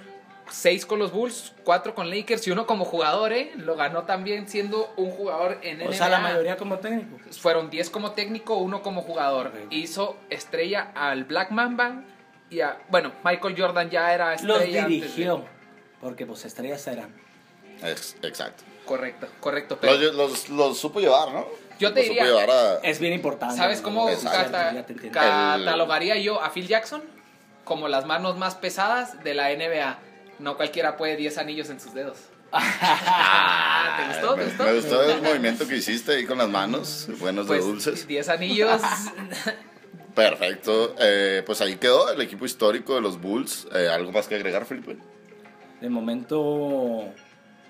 seis 0.52 0.86
con 0.86 0.98
los 1.00 1.12
Bulls, 1.12 1.54
cuatro 1.64 1.94
con 1.96 2.10
Lakers 2.10 2.48
y 2.48 2.52
uno 2.52 2.66
como 2.68 2.86
jugador, 2.86 3.34
¿eh? 3.34 3.52
Lo 3.56 3.76
ganó 3.76 4.04
también 4.04 4.48
siendo 4.48 4.94
un 4.98 5.12
jugador 5.12 5.60
en 5.64 5.82
O 5.82 5.86
NBA. 5.86 5.94
sea, 5.94 6.10
la 6.10 6.20
mayoría 6.20 6.58
como 6.58 6.78
técnico. 6.80 7.18
Fueron 7.40 7.70
10 7.70 7.90
como 7.92 8.12
técnico, 8.12 8.58
uno 8.58 8.82
como 8.82 9.02
jugador. 9.04 9.52
Hizo 9.70 10.18
estrella 10.30 10.92
al 10.96 11.24
Black 11.26 11.52
Mamba 11.52 12.04
y 12.50 12.62
a... 12.62 12.80
Bueno, 12.90 13.12
Michael 13.24 13.56
Jordan 13.58 13.90
ya 13.92 14.12
era 14.14 14.32
Los 14.42 14.58
estrella. 14.62 14.86
antes 14.86 15.02
de- 15.02 15.08
dirigió. 15.08 15.46
Porque 16.02 16.26
pues 16.26 16.46
estrellas 16.46 16.86
eran. 16.88 17.10
Ex- 17.84 18.16
exacto. 18.24 18.64
Correcto, 18.90 19.28
correcto. 19.40 19.78
Pero 19.80 19.96
Los, 19.98 20.16
los, 20.16 20.50
los 20.50 20.78
supo 20.80 21.00
llevar, 21.00 21.32
¿no? 21.32 21.46
Yo 21.80 21.94
te 21.94 22.00
Los 22.02 22.10
diría- 22.10 22.26
Supo 22.26 22.40
llevar 22.40 22.50
a... 22.50 22.74
Es 22.80 23.00
bien 23.00 23.14
importante. 23.14 23.56
¿Sabes 23.56 23.82
cómo 23.82 24.10
cata- 24.24 24.84
catalogaría 25.14 26.18
yo 26.18 26.42
a 26.42 26.50
Phil 26.52 26.68
Jackson? 26.68 27.04
Como 27.64 27.88
las 27.88 28.08
manos 28.08 28.36
más 28.38 28.56
pesadas 28.56 29.24
de 29.24 29.36
la 29.36 29.50
NBA. 29.54 30.00
No 30.40 30.58
cualquiera 30.58 30.98
puede 30.98 31.16
10 31.18 31.38
anillos 31.38 31.70
en 31.70 31.80
sus 31.80 31.94
dedos. 31.94 32.18
¿Te 32.52 34.08
gustó? 34.08 34.34
¿Te 34.34 34.38
Me, 34.42 34.46
gustó? 34.46 34.64
me 34.64 34.74
gustó 34.74 35.04
el 35.04 35.22
movimiento 35.22 35.68
que 35.68 35.76
hiciste 35.78 36.14
ahí 36.14 36.26
con 36.26 36.40
las 36.40 36.50
manos, 36.50 37.08
buenos 37.20 37.46
de 37.48 37.54
Pues 37.54 37.66
dulces. 37.66 38.08
10 38.08 38.28
anillos. 38.30 38.82
Perfecto. 40.16 40.96
Eh, 41.00 41.44
pues 41.46 41.62
ahí 41.62 41.76
quedó 41.76 42.12
el 42.12 42.20
equipo 42.22 42.46
histórico 42.46 42.96
de 42.96 43.02
los 43.02 43.22
Bulls. 43.22 43.68
Eh, 43.76 43.88
¿Algo 43.88 44.12
más 44.12 44.28
que 44.28 44.34
agregar, 44.36 44.66
Felipe? 44.66 44.98
De 45.80 45.90
momento, 45.90 47.06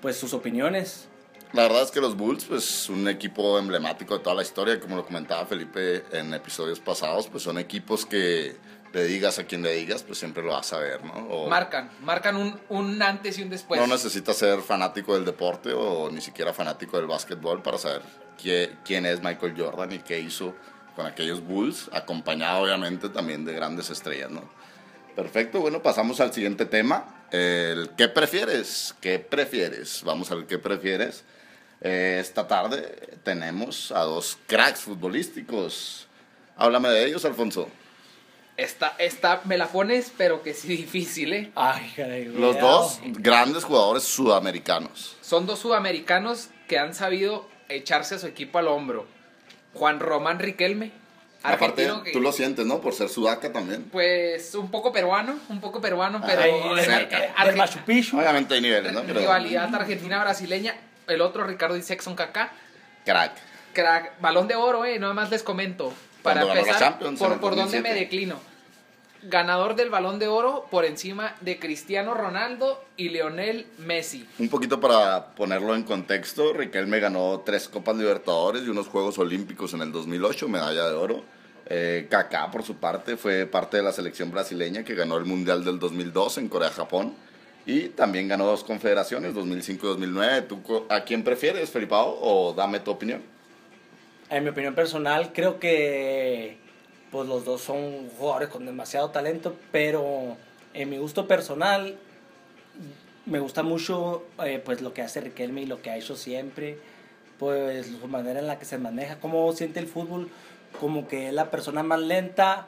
pues 0.01 0.15
sus 0.17 0.33
opiniones. 0.33 1.08
La 1.53 1.63
verdad 1.63 1.81
es 1.81 1.89
que 1.91 1.99
los 1.99 2.15
Bulls, 2.15 2.45
pues 2.45 2.89
un 2.89 3.07
equipo 3.07 3.57
emblemático 3.57 4.15
de 4.17 4.23
toda 4.23 4.35
la 4.35 4.43
historia, 4.43 4.79
como 4.79 4.95
lo 4.95 5.05
comentaba 5.05 5.45
Felipe 5.47 6.03
en 6.11 6.33
episodios 6.33 6.79
pasados, 6.79 7.27
pues 7.27 7.41
son 7.43 7.57
equipos 7.57 8.05
que 8.05 8.55
le 8.93 9.03
digas 9.05 9.39
a 9.39 9.45
quien 9.45 9.63
le 9.63 9.73
digas, 9.73 10.03
pues 10.03 10.19
siempre 10.19 10.43
lo 10.43 10.51
vas 10.51 10.71
a 10.73 10.79
ver, 10.79 11.03
¿no? 11.03 11.13
O 11.29 11.49
marcan, 11.49 11.89
marcan 12.03 12.35
un, 12.35 12.59
un 12.69 13.01
antes 13.01 13.37
y 13.39 13.43
un 13.43 13.49
después. 13.49 13.79
no 13.81 13.87
necesitas 13.87 14.35
ser 14.37 14.61
fanático 14.61 15.15
del 15.15 15.25
deporte 15.25 15.73
o 15.73 16.09
ni 16.11 16.21
siquiera 16.21 16.53
fanático 16.53 16.97
del 16.97 17.07
básquetbol 17.07 17.61
para 17.63 17.77
saber 17.79 18.01
qué- 18.41 18.75
quién 18.85 19.05
es 19.07 19.21
Michael 19.23 19.55
Jordan 19.57 19.91
y 19.91 19.99
qué 19.99 20.19
hizo 20.19 20.55
con 20.95 21.05
aquellos 21.07 21.41
Bulls, 21.41 21.89
acompañado 21.93 22.61
obviamente 22.63 23.09
también 23.09 23.43
de 23.45 23.53
grandes 23.53 23.89
estrellas, 23.89 24.29
¿no? 24.29 24.43
Perfecto, 25.15 25.61
bueno, 25.61 25.81
pasamos 25.81 26.19
al 26.19 26.31
siguiente 26.33 26.65
tema. 26.65 27.25
El 27.31 27.89
¿Qué 27.97 28.07
prefieres? 28.07 28.95
¿Qué 29.01 29.19
prefieres? 29.19 30.01
Vamos 30.03 30.31
al 30.31 30.45
¿qué 30.47 30.57
prefieres? 30.57 31.23
Eh, 31.81 32.17
esta 32.19 32.47
tarde 32.47 33.17
tenemos 33.23 33.91
a 33.91 34.01
dos 34.01 34.37
cracks 34.47 34.81
futbolísticos. 34.81 36.07
Háblame 36.57 36.89
de 36.89 37.05
ellos, 37.05 37.23
Alfonso. 37.25 37.69
Esta, 38.57 38.93
esta 38.97 39.41
me 39.45 39.57
la 39.57 39.67
pones, 39.67 40.11
pero 40.17 40.43
que 40.43 40.53
sí 40.53 40.67
difícil, 40.77 41.33
¿eh? 41.33 41.51
Ay, 41.55 41.93
caray, 41.95 42.25
Los 42.25 42.59
dos 42.59 42.99
grandes 43.05 43.63
jugadores 43.63 44.03
sudamericanos. 44.03 45.15
Son 45.21 45.45
dos 45.45 45.59
sudamericanos 45.59 46.49
que 46.67 46.77
han 46.77 46.93
sabido 46.93 47.47
echarse 47.69 48.15
a 48.15 48.19
su 48.19 48.27
equipo 48.27 48.59
al 48.59 48.67
hombro. 48.67 49.07
Juan 49.73 49.99
Román 49.99 50.39
Riquelme, 50.39 50.91
Aparte, 51.41 51.89
que... 52.03 52.11
tú 52.11 52.19
lo 52.19 52.31
sientes, 52.33 52.65
¿no? 52.65 52.81
Por 52.81 52.93
ser 52.93 53.07
sudaca 53.07 53.53
también. 53.53 53.83
Pues 53.91 54.53
un 54.55 54.69
poco 54.69 54.91
peruano, 54.91 55.39
un 55.47 55.61
poco 55.61 55.79
peruano, 55.79 56.21
pero 56.25 56.41
Ay, 56.41 56.83
cerca. 56.83 57.25
eh, 57.25 57.55
Machu 57.55 57.79
Picchu. 57.85 58.17
Obviamente 58.17 58.55
hay 58.55 58.61
niveles, 58.61 58.91
¿no? 58.91 59.03
Pero 59.03 59.21
rivalidad 59.21 59.73
argentina-brasileña. 59.73 60.75
El 61.09 61.21
otro, 61.21 61.43
Ricardo 61.45 61.75
Isexon 61.75 62.15
Kaká, 62.15 62.51
crack. 63.05 63.33
crack, 63.73 64.19
balón 64.21 64.47
de 64.47 64.55
oro, 64.55 64.85
eh, 64.85 64.99
nada 64.99 65.13
más 65.13 65.29
les 65.31 65.43
comento. 65.43 65.93
Para 66.23 66.41
Cuando 66.41 66.59
empezar, 66.59 66.99
por, 66.99 67.39
por 67.39 67.55
dónde 67.55 67.81
me 67.81 67.89
2007. 67.89 67.93
declino. 67.99 68.39
Ganador 69.21 69.75
del 69.75 69.89
balón 69.89 70.17
de 70.17 70.27
oro 70.27 70.67
por 70.71 70.85
encima 70.85 71.35
de 71.41 71.59
Cristiano 71.59 72.13
Ronaldo 72.13 72.81
y 72.95 73.09
Lionel 73.09 73.67
Messi. 73.79 74.25
Un 74.37 74.47
poquito 74.47 74.79
para 74.79 75.27
ponerlo 75.35 75.75
en 75.75 75.83
contexto, 75.83 76.53
Riquelme 76.53 76.99
ganó 77.01 77.41
tres 77.45 77.67
Copas 77.67 77.97
Libertadores 77.97 78.63
y 78.63 78.69
unos 78.69 78.87
Juegos 78.87 79.17
Olímpicos 79.17 79.73
en 79.73 79.81
el 79.81 79.91
2008, 79.91 80.47
medalla 80.47 80.87
de 80.87 80.93
oro. 80.95 81.23
Eh, 81.65 82.07
Kaká, 82.09 82.49
por 82.49 82.63
su 82.63 82.77
parte, 82.77 83.17
fue 83.17 83.45
parte 83.45 83.77
de 83.77 83.83
la 83.83 83.91
selección 83.91 84.31
brasileña 84.31 84.83
que 84.83 84.95
ganó 84.95 85.17
el 85.17 85.25
Mundial 85.25 85.65
del 85.65 85.79
2002 85.79 86.37
en 86.37 86.47
Corea-Japón. 86.47 87.13
Y 87.65 87.89
también 87.89 88.27
ganó 88.27 88.45
dos 88.45 88.63
confederaciones, 88.63 89.33
2005 89.33 89.85
y 89.85 89.89
2009. 89.89 90.41
¿Tú 90.43 90.85
a 90.89 91.01
quién 91.01 91.23
prefieres, 91.23 91.69
Felipao? 91.69 92.17
O 92.21 92.53
dame 92.53 92.79
tu 92.79 92.91
opinión. 92.91 93.21
En 94.29 94.43
mi 94.43 94.49
opinión 94.49 94.75
personal, 94.75 95.31
creo 95.33 95.59
que 95.59 96.57
pues 97.11 97.27
los 97.27 97.45
dos 97.45 97.61
son 97.61 98.09
jugadores 98.17 98.49
con 98.49 98.65
demasiado 98.65 99.09
talento, 99.09 99.55
pero 99.71 100.37
en 100.73 100.89
mi 100.89 100.97
gusto 100.97 101.27
personal 101.27 101.97
me 103.25 103.39
gusta 103.39 103.63
mucho 103.63 104.25
eh, 104.43 104.61
pues 104.63 104.81
lo 104.81 104.93
que 104.93 105.01
hace 105.01 105.21
Riquelme 105.21 105.61
y 105.61 105.65
lo 105.65 105.81
que 105.81 105.91
ha 105.91 105.97
hecho 105.97 106.15
siempre, 106.15 106.77
pues 107.37 107.87
su 107.87 108.07
manera 108.07 108.39
en 108.39 108.47
la 108.47 108.59
que 108.59 108.65
se 108.65 108.77
maneja, 108.77 109.19
cómo 109.19 109.51
siente 109.53 109.79
el 109.79 109.87
fútbol, 109.87 110.29
como 110.79 111.07
que 111.07 111.29
es 111.29 111.33
la 111.33 111.51
persona 111.51 111.83
más 111.83 111.99
lenta, 111.99 112.67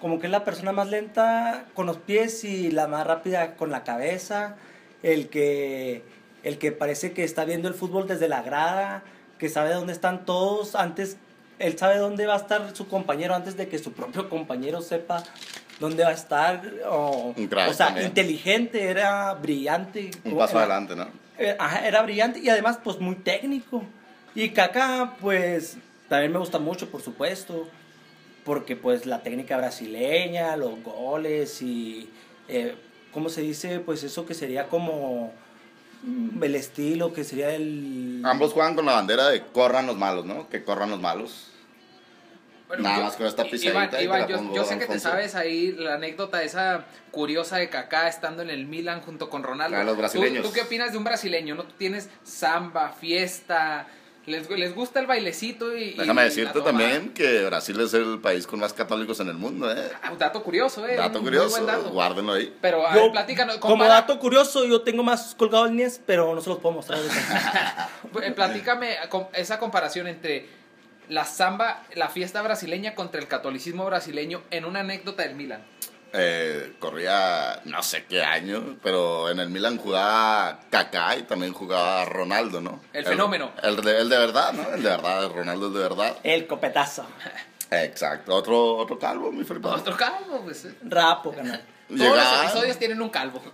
como 0.00 0.18
que 0.18 0.26
es 0.26 0.30
la 0.32 0.44
persona 0.44 0.72
más 0.72 0.88
lenta 0.88 1.64
con 1.74 1.86
los 1.86 1.98
pies 1.98 2.44
y 2.44 2.70
la 2.70 2.86
más 2.88 3.06
rápida 3.06 3.54
con 3.56 3.70
la 3.70 3.84
cabeza, 3.84 4.56
el 5.02 5.28
que 5.28 6.02
el 6.42 6.58
que 6.58 6.72
parece 6.72 7.12
que 7.12 7.22
está 7.24 7.44
viendo 7.44 7.68
el 7.68 7.74
fútbol 7.74 8.06
desde 8.08 8.26
la 8.28 8.42
grada, 8.42 9.02
que 9.38 9.48
sabe 9.50 9.72
dónde 9.74 9.92
están 9.92 10.24
todos 10.24 10.74
antes 10.74 11.16
él 11.58 11.76
sabe 11.76 11.98
dónde 11.98 12.24
va 12.24 12.32
a 12.32 12.38
estar 12.38 12.74
su 12.74 12.88
compañero 12.88 13.34
antes 13.34 13.54
de 13.58 13.68
que 13.68 13.78
su 13.78 13.92
propio 13.92 14.30
compañero 14.30 14.80
sepa 14.80 15.22
dónde 15.78 16.04
va 16.04 16.08
a 16.08 16.14
estar 16.14 16.62
o, 16.88 17.34
o 17.36 17.72
sea, 17.74 17.88
también. 17.88 18.06
inteligente, 18.06 18.84
era 18.88 19.34
brillante. 19.34 20.10
Un 20.24 20.38
paso 20.38 20.52
Era- 20.52 20.60
adelante, 20.76 20.96
¿no? 20.96 21.08
eh, 21.36 21.54
ajá, 21.58 21.86
era 21.86 22.00
brillante 22.00 22.38
y 22.38 22.48
además 22.48 22.78
pues 22.82 22.98
muy 22.98 23.16
técnico. 23.16 23.82
Y 24.34 24.48
Kaká 24.50 25.16
pues 25.20 25.76
también 26.08 26.32
me 26.32 26.38
gusta 26.38 26.58
mucho, 26.58 26.90
por 26.90 27.02
supuesto, 27.02 27.68
porque 28.44 28.76
pues 28.76 29.06
la 29.06 29.22
técnica 29.22 29.56
brasileña, 29.56 30.56
los 30.56 30.82
goles 30.82 31.60
y 31.62 32.08
eh, 32.48 32.74
¿cómo 33.12 33.28
se 33.28 33.42
dice? 33.42 33.80
Pues 33.80 34.02
eso 34.02 34.26
que 34.26 34.34
sería 34.34 34.68
como 34.68 35.32
mm, 36.02 36.42
el 36.42 36.54
estilo, 36.54 37.12
que 37.12 37.24
sería 37.24 37.50
el 37.54 38.22
Ambos 38.24 38.52
juegan 38.52 38.74
con 38.74 38.86
la 38.86 38.92
bandera 38.94 39.28
de 39.28 39.42
corran 39.46 39.86
los 39.86 39.96
malos, 39.96 40.24
¿no? 40.24 40.48
Que 40.48 40.64
corran 40.64 40.90
los 40.90 41.00
malos. 41.00 41.46
Bueno, 42.68 42.84
Nada 42.84 42.96
yo- 42.98 43.02
más 43.04 43.16
con 43.16 43.26
esta 43.26 43.42
Iván, 43.42 43.50
pisadita 43.50 44.00
Iván, 44.02 44.20
la 44.20 44.54
yo, 44.54 44.64
sé 44.64 44.78
que 44.78 44.86
te 44.86 45.00
sabes 45.00 45.34
ahí 45.34 45.72
la 45.72 45.94
anécdota 45.94 46.42
esa 46.44 46.84
curiosa 47.10 47.56
de 47.56 47.68
Kaká 47.68 48.06
estando 48.08 48.42
en 48.42 48.50
el 48.50 48.66
Milan 48.66 49.00
junto 49.00 49.28
con 49.28 49.42
Ronaldo. 49.42 49.72
La 49.72 49.80
de 49.80 49.86
los 49.86 49.94
¿Tú- 49.94 49.98
brasileños. 50.00 50.46
¿Tú, 50.46 50.52
qué 50.52 50.62
opinas 50.62 50.92
de 50.92 50.98
un 50.98 51.02
brasileño? 51.02 51.56
¿No? 51.56 51.64
Tú 51.64 51.74
tienes 51.76 52.08
samba, 52.22 52.90
fiesta, 52.92 53.88
les, 54.30 54.48
les 54.48 54.74
gusta 54.74 55.00
el 55.00 55.06
bailecito 55.06 55.76
y... 55.76 55.94
Déjame 55.94 56.24
decirte 56.24 56.60
también 56.62 57.10
que 57.10 57.44
Brasil 57.44 57.78
es 57.80 57.92
el 57.94 58.18
país 58.20 58.46
con 58.46 58.60
más 58.60 58.72
católicos 58.72 59.20
en 59.20 59.28
el 59.28 59.34
mundo, 59.34 59.70
¿eh? 59.70 59.90
Ah, 60.02 60.12
Dato 60.18 60.42
curioso, 60.42 60.86
¿eh? 60.86 60.96
Dato 60.96 61.20
curioso, 61.20 61.50
buen 61.50 61.66
dato. 61.66 61.90
guárdenlo 61.90 62.32
ahí. 62.32 62.54
Pero, 62.60 62.86
a 62.86 62.94
Yo, 62.94 63.02
ver, 63.02 63.12
platícanos. 63.12 63.58
como 63.58 63.84
dato 63.84 64.18
curioso, 64.18 64.64
yo 64.64 64.82
tengo 64.82 65.02
más 65.02 65.34
colgado 65.34 65.66
el 65.66 65.76
Nies, 65.76 66.00
pero 66.06 66.34
no 66.34 66.40
se 66.40 66.48
los 66.48 66.58
puedo 66.58 66.74
mostrar 66.76 66.98
ahorita. 67.00 67.90
eh, 68.22 68.30
Platícame 68.32 68.96
esa 69.34 69.58
comparación 69.58 70.06
entre 70.06 70.46
la 71.08 71.24
samba, 71.24 71.82
la 71.94 72.08
fiesta 72.08 72.40
brasileña 72.40 72.94
contra 72.94 73.20
el 73.20 73.26
catolicismo 73.26 73.84
brasileño 73.84 74.42
en 74.50 74.64
una 74.64 74.80
anécdota 74.80 75.24
del 75.24 75.34
Milan. 75.34 75.62
Eh, 76.12 76.74
corría 76.80 77.60
no 77.66 77.82
sé 77.84 78.04
qué 78.06 78.22
año, 78.22 78.76
pero 78.82 79.30
en 79.30 79.38
el 79.38 79.48
Milan 79.48 79.78
jugaba 79.78 80.60
Kaká 80.68 81.16
y 81.16 81.22
también 81.22 81.52
jugaba 81.52 82.04
Ronaldo, 82.04 82.60
¿no? 82.60 82.80
El 82.92 83.04
fenómeno. 83.04 83.52
El, 83.62 83.76
de, 83.76 84.00
el 84.00 84.08
de 84.08 84.18
verdad, 84.18 84.52
¿no? 84.52 84.74
El 84.74 84.82
de 84.82 84.88
verdad, 84.90 85.30
Ronaldo 85.30 85.68
es 85.68 85.74
de 85.74 85.78
verdad. 85.80 86.16
el 86.24 86.46
copetazo. 86.48 87.06
Exacto. 87.70 88.34
Otro, 88.34 88.76
otro 88.78 88.98
calvo, 88.98 89.30
mi 89.30 89.44
Felipe. 89.44 89.68
Otro 89.68 89.96
calvo, 89.96 90.40
pues. 90.42 90.64
eh. 90.64 90.74
Rapo, 90.82 91.32
canal. 91.32 91.62
Todos 91.96 92.16
los 92.16 92.42
episodios 92.44 92.78
tienen 92.78 93.00
un 93.02 93.10
calvo. 93.10 93.42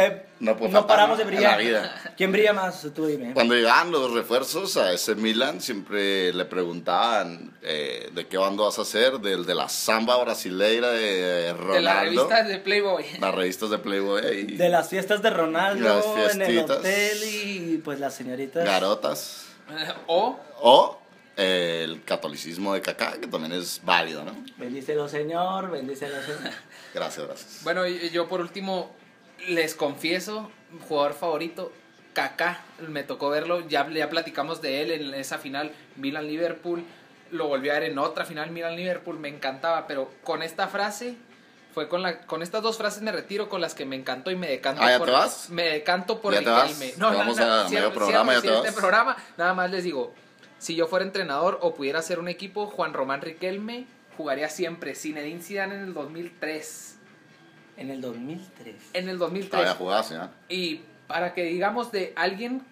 Eh, 0.00 0.26
no, 0.40 0.52
no 0.52 0.58
faltar, 0.58 0.86
paramos 0.86 1.16
de 1.18 1.24
En 1.24 1.28
brillar. 1.30 1.52
la 1.52 1.56
vida. 1.58 2.12
¿Quién 2.16 2.30
brilla 2.32 2.52
más? 2.52 2.86
Tú 2.94 3.06
dime. 3.06 3.32
Cuando 3.34 3.54
llegaban 3.54 3.90
los 3.90 4.12
refuerzos 4.12 4.76
a 4.76 4.92
ese 4.92 5.14
Milan, 5.16 5.60
siempre 5.60 6.32
le 6.32 6.44
preguntaban 6.44 7.56
eh, 7.62 8.10
de 8.14 8.26
qué 8.28 8.36
bando 8.38 8.64
vas 8.64 8.78
a 8.78 8.84
ser, 8.84 9.18
del 9.18 9.44
de 9.46 9.54
la 9.54 9.68
samba 9.68 10.16
brasileira 10.22 10.90
de 10.90 11.52
Ronaldo. 11.54 11.72
De 11.74 11.80
las 11.82 12.02
revistas 12.04 12.48
de 12.48 12.58
Playboy. 12.58 13.04
Las 13.20 13.34
revistas 13.34 13.70
de 13.70 13.78
Playboy 13.78 14.22
y 14.52 14.56
De 14.56 14.68
las 14.68 14.88
fiestas 14.88 15.22
de 15.22 15.30
Ronaldo 15.30 15.88
Las 16.16 16.34
en 16.34 16.42
el 16.42 16.48
fiestitas. 16.48 16.78
hotel 16.78 17.18
y 17.24 17.78
pues 17.78 17.98
las 18.00 18.14
señoritas. 18.14 18.64
garotas. 18.64 19.44
O 20.06 20.38
O 20.60 20.98
el 21.38 22.02
catolicismo 22.04 22.74
de 22.74 22.82
Kaká, 22.82 23.12
que 23.20 23.28
también 23.28 23.52
es 23.52 23.80
válido, 23.84 24.24
¿no? 24.24 24.34
Bendícelo, 24.56 25.08
Señor, 25.08 25.70
bendícelo, 25.70 26.20
Señor. 26.22 26.52
Gracias, 26.92 27.26
gracias. 27.26 27.60
Bueno, 27.62 27.86
y- 27.86 28.10
yo 28.10 28.26
por 28.28 28.40
último 28.40 28.90
les 29.46 29.74
confieso, 29.74 30.50
jugador 30.88 31.14
favorito, 31.14 31.72
Kaká, 32.12 32.60
me 32.88 33.04
tocó 33.04 33.30
verlo, 33.30 33.60
ya, 33.68 33.88
ya 33.90 34.10
platicamos 34.10 34.60
de 34.60 34.82
él 34.82 34.90
en 34.90 35.14
esa 35.14 35.38
final 35.38 35.70
Milan-Liverpool, 35.96 36.84
lo 37.30 37.46
volví 37.46 37.68
a 37.70 37.74
ver 37.74 37.84
en 37.84 37.98
otra 37.98 38.24
final 38.24 38.50
Milan-Liverpool, 38.50 39.18
me 39.20 39.28
encantaba, 39.28 39.86
pero 39.86 40.10
con 40.24 40.42
esta 40.42 40.66
frase 40.66 41.14
fue 41.72 41.88
con, 41.88 42.02
la, 42.02 42.22
con 42.22 42.42
estas 42.42 42.62
dos 42.62 42.76
frases 42.78 43.02
me 43.02 43.12
retiro 43.12 43.48
con 43.48 43.60
las 43.60 43.74
que 43.74 43.84
me 43.84 43.94
encantó 43.94 44.32
y 44.32 44.36
me 44.36 44.48
decanto 44.48 44.82
Ah, 44.82 44.90
¿ya 44.90 44.98
por, 44.98 45.06
te 45.06 45.12
vas? 45.12 45.50
Me 45.50 45.64
decanto 45.64 46.20
por 46.20 46.32
¿Ya 46.34 46.40
te 46.40 46.50
vas? 46.50 46.70
Riquelme. 46.76 46.94
Vamos 46.98 47.38
a 47.38 47.68
medio 47.68 47.92
programa, 47.92 48.34
¿ya 48.34 48.40
te 48.40 48.50
vas? 48.50 48.74
programa, 48.74 49.16
nada 49.36 49.54
más 49.54 49.70
les 49.70 49.84
digo, 49.84 50.12
si 50.58 50.74
yo 50.74 50.86
fuera 50.86 51.04
entrenador 51.04 51.58
o 51.62 51.74
pudiera 51.74 52.00
hacer 52.00 52.18
un 52.18 52.28
equipo, 52.28 52.66
Juan 52.66 52.92
Román 52.92 53.22
Riquelme 53.22 53.86
jugaría 54.16 54.48
siempre. 54.48 54.94
Zinedine 54.94 55.40
Zidane 55.40 55.76
en 55.76 55.80
el 55.82 55.94
2003. 55.94 56.98
En 57.76 57.90
el 57.90 58.00
2003. 58.00 58.74
En 58.92 59.08
el 59.08 59.18
2003. 59.18 59.50
Todavía 59.50 59.74
jugás, 59.74 60.10
¿ya? 60.10 60.32
Y 60.48 60.80
para 61.06 61.32
que 61.32 61.44
digamos 61.44 61.92
de 61.92 62.12
alguien 62.16 62.62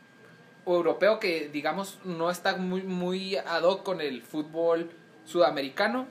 europeo 0.66 1.20
que 1.20 1.48
digamos 1.48 2.00
no 2.04 2.28
está 2.28 2.56
muy 2.56 2.82
muy 2.82 3.36
ad 3.36 3.62
hoc 3.62 3.84
con 3.84 4.00
el 4.00 4.22
fútbol 4.22 4.90
sudamericano, 5.24 6.08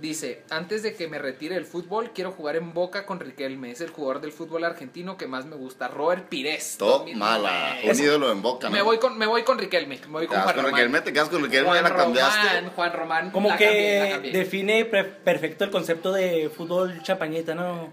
dice, 0.00 0.42
antes 0.50 0.82
de 0.82 0.94
que 0.94 1.08
me 1.08 1.18
retire 1.18 1.54
del 1.54 1.64
fútbol, 1.66 2.10
quiero 2.14 2.32
jugar 2.32 2.56
en 2.56 2.72
Boca 2.72 3.04
con 3.06 3.20
Riquelme. 3.20 3.70
Es 3.70 3.80
el 3.80 3.90
jugador 3.90 4.20
del 4.20 4.32
fútbol 4.32 4.64
argentino 4.64 5.16
que 5.16 5.26
más 5.26 5.44
me 5.46 5.56
gusta. 5.56 5.88
Robert 5.88 6.28
Pires. 6.28 6.76
Mala. 7.14 7.76
2009. 7.84 7.90
Un 7.92 8.00
ídolo 8.04 8.32
en 8.32 8.42
boca, 8.42 8.68
¿no? 8.68 8.72
Me 8.74 8.82
voy 8.82 8.98
con, 8.98 9.16
me 9.18 9.26
voy 9.26 9.42
con 9.42 9.58
Riquelme. 9.58 9.98
Me 10.06 10.06
voy 10.12 10.26
con 10.26 10.40
Juan 10.40 10.54
con 10.54 10.64
Román. 10.64 10.74
Riquelme, 10.74 11.00
te 11.02 11.12
quedas 11.12 11.28
con 11.28 11.42
Riquelme, 11.42 11.68
Juan 11.68 11.82
ya 11.84 11.88
la 11.88 11.96
cambiaste. 11.96 12.48
Román, 12.48 12.70
Juan 12.74 12.92
Román. 12.92 13.30
Como 13.30 13.48
la 13.48 13.56
que 13.56 13.64
cambié, 13.66 13.98
la 14.00 14.08
cambié. 14.10 14.32
define 14.32 14.84
pre- 14.86 15.04
perfecto 15.04 15.64
el 15.64 15.70
concepto 15.70 16.12
de 16.12 16.50
fútbol 16.54 17.02
champañeta, 17.02 17.54
¿no? 17.54 17.92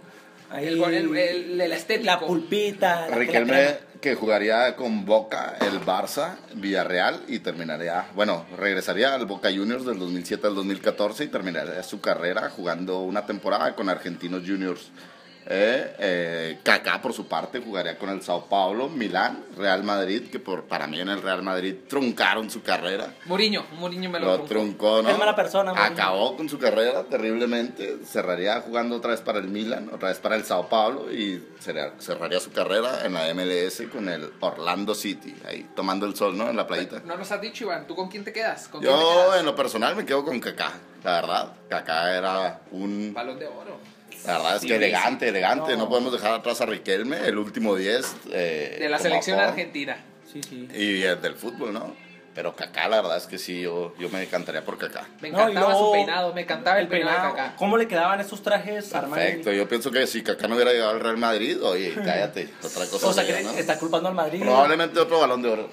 Ahí, 0.52 0.68
El, 0.68 0.84
el, 0.84 1.16
el- 1.18 1.62
el 1.62 1.72
estético. 1.74 2.06
la 2.06 2.20
pulpita. 2.20 3.08
la- 3.10 3.16
Riquelme. 3.16 3.89
Que 4.02 4.16
jugaría 4.16 4.76
con 4.76 5.06
Boca, 5.06 5.58
el 5.60 5.82
Barça, 5.82 6.38
Villarreal 6.56 7.22
y 7.28 7.40
terminaría, 7.40 8.08
bueno, 8.16 8.46
regresaría 8.58 9.14
al 9.14 9.26
Boca 9.26 9.50
Juniors 9.50 9.86
del 9.86 10.00
2007 10.00 10.48
al 10.48 10.56
2014 10.56 11.26
y 11.26 11.28
terminaría 11.28 11.84
su 11.84 12.00
carrera 12.00 12.50
jugando 12.50 13.02
una 13.02 13.26
temporada 13.26 13.76
con 13.76 13.90
Argentinos 13.90 14.44
Juniors. 14.46 14.92
Eh, 15.52 15.96
eh, 15.98 16.60
Kaká 16.62 17.02
por 17.02 17.12
su 17.12 17.28
parte 17.28 17.60
jugaría 17.60 17.98
con 17.98 18.10
el 18.10 18.22
Sao 18.22 18.46
Paulo, 18.46 18.88
Milán, 18.88 19.44
Real 19.58 19.84
Madrid, 19.84 20.30
que 20.30 20.40
por, 20.40 20.66
para 20.66 20.86
mí 20.86 21.00
en 21.00 21.10
el 21.10 21.24
Real 21.24 21.42
Madrid 21.42 21.76
truncaron 21.88 22.52
su 22.52 22.62
carrera. 22.62 23.16
Mourinho, 23.26 23.66
Mourinho 23.80 24.12
me 24.12 24.20
lo, 24.20 24.38
Lo 24.38 24.44
truncó. 24.44 25.02
¿no? 25.02 25.10
Es 25.10 25.18
mala 25.18 25.36
persona, 25.36 25.74
Mourinho. 25.74 25.94
Acabó 25.94 26.38
con 26.38 26.48
su 26.48 26.60
carrera 26.60 27.04
terriblemente. 27.06 27.98
Cerraría 28.06 28.62
jugando 28.62 28.98
otra 28.98 29.12
vez 29.12 29.22
para 29.22 29.40
el 29.40 29.48
Milan, 29.48 29.90
otra 29.92 30.10
vez 30.10 30.20
para 30.20 30.36
el 30.36 30.44
Sao 30.44 30.70
Paulo 30.70 31.12
y 31.12 31.44
cerraría, 31.60 32.00
cerraría 32.00 32.40
su 32.40 32.52
carrera 32.52 33.06
en 33.06 33.14
la 33.14 33.34
MLS 33.34 33.82
con 33.92 34.08
el 34.08 34.32
Orlando 34.42 34.94
City, 34.94 35.34
ahí 35.48 35.68
tomando 35.76 36.06
el 36.06 36.16
sol, 36.16 36.38
¿no? 36.38 36.48
En 36.50 36.58
la 36.58 36.68
playita. 36.68 37.02
No 37.06 37.18
nos 37.18 37.32
has 37.32 37.42
dicho, 37.42 37.64
Iván, 37.64 37.88
¿tú 37.88 37.96
con 37.96 38.08
quién 38.08 38.24
te 38.24 38.32
quedas? 38.32 38.68
¿Con 38.68 38.82
quién 38.82 38.94
te 38.94 39.00
Yo 39.00 39.26
quedas? 39.26 39.40
en 39.40 39.46
lo 39.48 39.56
personal 39.56 39.96
me 39.96 40.06
quedo 40.06 40.24
con 40.24 40.40
Kaká, 40.40 40.74
la 41.04 41.12
verdad. 41.14 41.54
Kaká 41.70 42.16
era 42.16 42.62
un... 42.72 43.14
Balón 43.16 43.40
de 43.40 43.48
oro. 43.48 43.80
La 44.26 44.34
verdad 44.38 44.56
es 44.56 44.62
Sí, 44.62 44.68
que 44.68 44.76
elegante, 44.76 45.28
elegante. 45.30 45.72
No. 45.74 45.84
No. 45.84 45.90
podemos 45.90 46.12
dejar 46.12 46.34
atrás 46.34 46.60
a 46.62 46.66
Riquelme, 46.66 47.18
el 47.28 47.38
último 47.38 47.76
10. 47.76 48.16
eh, 48.32 48.78
De 48.80 48.90
la 48.90 49.00
selección 49.00 49.40
argentina. 49.40 49.98
Sí, 50.32 50.42
sí. 50.44 50.68
Y 50.76 51.02
el 51.04 51.22
del 51.22 51.36
fútbol, 51.36 51.74
¿no? 51.74 51.96
Pero 52.36 52.56
Kaká, 52.56 52.88
la 52.88 53.02
verdad 53.02 53.18
es 53.18 53.26
que 53.26 53.38
sí, 53.38 53.62
yo, 53.62 53.94
yo 53.98 54.08
me 54.10 54.20
decantaría 54.20 54.64
por 54.64 54.78
Kaká. 54.78 55.08
Me 55.20 55.32
No, 55.32 55.40
encantaba 55.50 55.76
su 55.76 55.92
peinado, 55.92 56.34
me 56.34 56.42
encantaba 56.42 56.80
el, 56.80 56.88
peinado, 56.88 57.30
de 57.30 57.34
Kaká. 57.36 57.56
¿Cómo 57.58 57.76
le 57.78 57.88
quedaban 57.88 58.22
esos 58.22 58.42
trajes 58.44 58.94
Armani? 58.94 59.22
Perfecto, 59.24 59.52
yo 59.52 59.68
pienso 59.68 59.92
que 59.92 60.06
si 60.06 60.22
Kaká 60.22 60.48
no 60.48 60.56
hubiera 60.56 60.72
llegado 60.72 60.92
al 60.92 61.00
Real 61.00 61.18
Madrid, 61.18 61.62
oye, 61.64 61.94
cállate, 61.96 62.50
otra 62.64 62.86
cosa 62.92 63.08
O 63.08 63.14
sea, 63.14 63.24
sería, 63.26 63.40
que 63.40 63.44
¿no? 63.46 63.52
está 63.52 63.78
culpando 63.80 64.10
al 64.10 64.16
Madrid. 64.16 64.42
Probablemente 64.42 65.00
otro 65.00 65.20
balón 65.20 65.42
de 65.42 65.50
oro. 65.50 65.70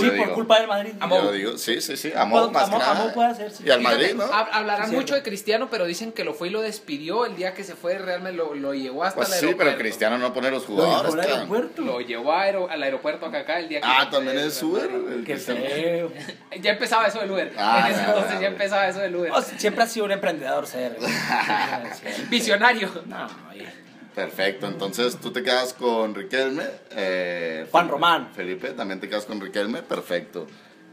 Sí, 0.00 0.06
yo 0.06 0.16
por 0.16 0.24
digo. 0.26 0.34
culpa 0.34 0.58
del 0.58 0.68
Madrid. 0.68 0.92
Amor. 1.00 1.22
Yo 1.24 1.32
digo, 1.32 1.58
sí, 1.58 1.80
sí, 1.80 1.96
sí, 1.96 2.12
amor 2.16 2.50
más 2.52 2.68
que 2.70 2.78
nada. 2.78 3.12
puede 3.12 3.28
hacer, 3.28 3.50
sí. 3.50 3.64
Y 3.66 3.70
al 3.70 3.80
Fíjate, 3.80 3.96
Madrid, 3.98 4.14
¿no? 4.16 4.24
hab- 4.24 4.48
Hablarán 4.52 4.88
Sí, 4.90 4.94
mucho 4.96 5.14
de 5.14 5.22
Cristiano, 5.22 5.68
pero 5.70 5.84
dicen 5.86 6.12
que 6.12 6.24
lo 6.24 6.34
fue 6.34 6.48
y 6.48 6.50
lo 6.50 6.60
despidió 6.62 7.26
el 7.26 7.36
día 7.36 7.54
que 7.54 7.64
se 7.64 7.74
fue 7.74 7.92
de 7.94 7.98
Real 8.00 8.22
Madrid, 8.22 8.36
lo, 8.38 8.54
lo 8.54 8.74
llevó 8.74 9.04
hasta 9.04 9.16
Pues 9.16 9.28
el 9.28 9.34
sí, 9.34 9.44
aeropuerto. 9.46 9.70
pero 9.72 9.78
Cristiano 9.82 10.18
no 10.18 10.32
pone 10.32 10.50
los 10.50 10.64
jugadores, 10.64 11.14
aeropuerto. 11.26 11.82
Lo 11.82 12.00
llevó 12.00 12.32
a 12.32 12.42
aero- 12.42 12.68
al 12.70 12.82
aeropuerto 12.82 13.26
a 13.26 13.30
Kaká 13.32 13.58
el 13.60 13.68
día 13.68 13.80
que 13.80 13.86
Ah, 13.88 14.08
también 14.10 14.38
es 14.38 14.62
Uber. 14.62 14.88
Cristiano. 15.24 15.60
feo. 15.60 16.12
Ya 16.60 16.70
empezaba 16.72 17.06
eso 17.06 17.18
del 17.20 17.30
Uber. 17.30 17.52
Ah, 17.56 17.86
en 17.86 17.94
ese 17.94 18.02
ya, 18.02 18.08
entonces 18.08 18.30
ya, 18.32 18.34
ya 18.36 18.40
ya. 18.42 18.48
empezaba 18.48 18.86
eso 18.88 18.98
del 19.00 19.16
Uber. 19.16 19.32
O 19.32 19.42
sea, 19.42 19.58
siempre 19.58 19.84
ha 19.84 19.86
sido 19.86 20.04
un 20.06 20.12
emprendedor, 20.12 20.66
ser. 20.66 20.96
Visionario. 22.30 22.90
No, 23.06 23.26
oye. 23.50 23.81
Perfecto, 24.14 24.66
entonces 24.66 25.16
tú 25.18 25.32
te 25.32 25.42
quedas 25.42 25.72
con 25.72 26.14
Riquelme. 26.14 26.64
eh, 26.90 27.66
Juan 27.70 27.84
Felipe- 27.84 27.92
Román. 27.92 28.28
Felipe, 28.34 28.70
también 28.72 29.00
te 29.00 29.08
quedas 29.08 29.24
con 29.24 29.40
Riquelme, 29.40 29.82
perfecto. 29.82 30.46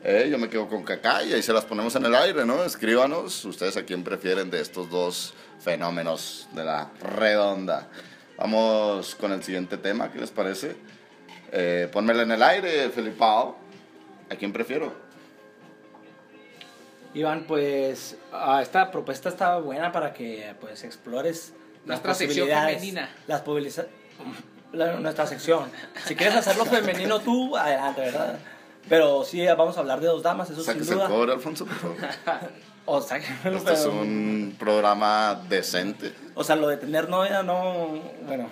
Eh, 0.04 0.30
yo 0.32 0.38
me 0.38 0.48
quedo 0.50 0.70
con 0.70 0.84
Kaká 0.84 1.24
y 1.24 1.34
ahí 1.34 1.44
se 1.44 1.52
las 1.52 1.66
ponemos 1.66 1.94
en 1.98 2.06
el 2.06 2.16
aire, 2.16 2.46
¿no? 2.46 2.64
Escríbanos, 2.64 3.44
ustedes 3.44 3.76
a 3.76 3.84
quién 3.84 4.06
prefieren 4.06 4.50
de 4.50 4.62
estos 4.62 4.90
dos 4.90 5.34
fenómenos 5.60 6.48
de 6.54 6.64
la 6.64 6.92
redonda. 7.02 7.90
Vamos 8.38 9.16
con 9.16 9.34
el 9.34 9.44
siguiente 9.44 9.78
tema, 9.78 10.10
¿qué 10.14 10.20
les 10.20 10.32
parece? 10.32 10.78
Eh, 11.52 11.90
pónmela 11.92 12.24
en 12.24 12.32
el 12.32 12.42
aire, 12.42 12.90
Felipao. 12.90 13.58
¿A 14.30 14.36
quién 14.36 14.54
prefiero? 14.54 14.94
Iván, 17.14 17.44
pues 17.48 18.16
ah, 18.32 18.62
esta 18.62 18.92
propuesta 18.92 19.28
está 19.30 19.58
buena 19.58 19.92
para 19.92 20.14
que 20.14 20.56
pues 20.62 20.84
explores 20.86 21.54
Nuestra 21.86 22.14
sección 22.14 22.48
femenina. 22.48 23.10
Las 23.28 23.44
la- 24.72 25.00
nuestra 25.00 25.26
sección. 25.26 25.70
Si 26.06 26.16
quieres 26.16 26.36
hacerlo 26.36 26.66
femenino 26.66 27.20
tú, 27.20 27.56
adelante, 27.58 28.02
¿verdad? 28.02 28.38
Pero 28.88 29.24
sí, 29.24 29.46
vamos 29.46 29.78
a 29.78 29.80
hablar 29.82 30.00
de 30.00 30.08
dos 30.08 30.24
damas, 30.24 30.50
eso 30.50 30.62
sin 30.64 30.74
Sáquese 30.74 30.92
el 30.92 30.98
duda. 31.00 31.08
cobre, 31.08 31.34
Alfonso, 31.34 31.66
por 31.66 31.76
favor. 31.76 31.98
O 32.92 33.02
sea, 33.02 33.20
que- 33.20 33.56
Este 33.56 33.74
es 33.74 33.86
un 33.86 34.56
programa 34.58 35.40
decente. 35.48 36.12
o 36.34 36.44
sea, 36.44 36.56
lo 36.56 36.68
de 36.70 36.78
tener 36.78 37.08
novia 37.08 37.44
no, 37.44 38.02
bueno. 38.26 38.50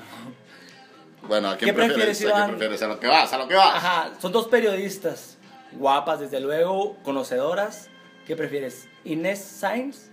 Bueno, 1.27 1.49
¿a 1.49 1.57
quién 1.57 1.69
¿Qué 1.69 1.73
prefieres, 1.73 2.19
prefieres? 2.19 2.35
¿A 2.35 2.45
quién 2.45 2.57
prefieres? 2.57 2.81
A 2.83 2.87
lo 2.87 2.99
que 2.99 3.07
vas, 3.07 3.33
a 3.33 3.37
lo 3.39 3.47
que 3.47 3.55
vas. 3.55 3.75
Ajá, 3.75 4.11
son 4.21 4.31
dos 4.31 4.47
periodistas, 4.47 5.37
guapas 5.71 6.19
desde 6.19 6.39
luego, 6.39 6.97
conocedoras. 7.03 7.89
¿Qué 8.27 8.35
prefieres? 8.35 8.87
¿Inés 9.03 9.43
Sainz 9.43 10.09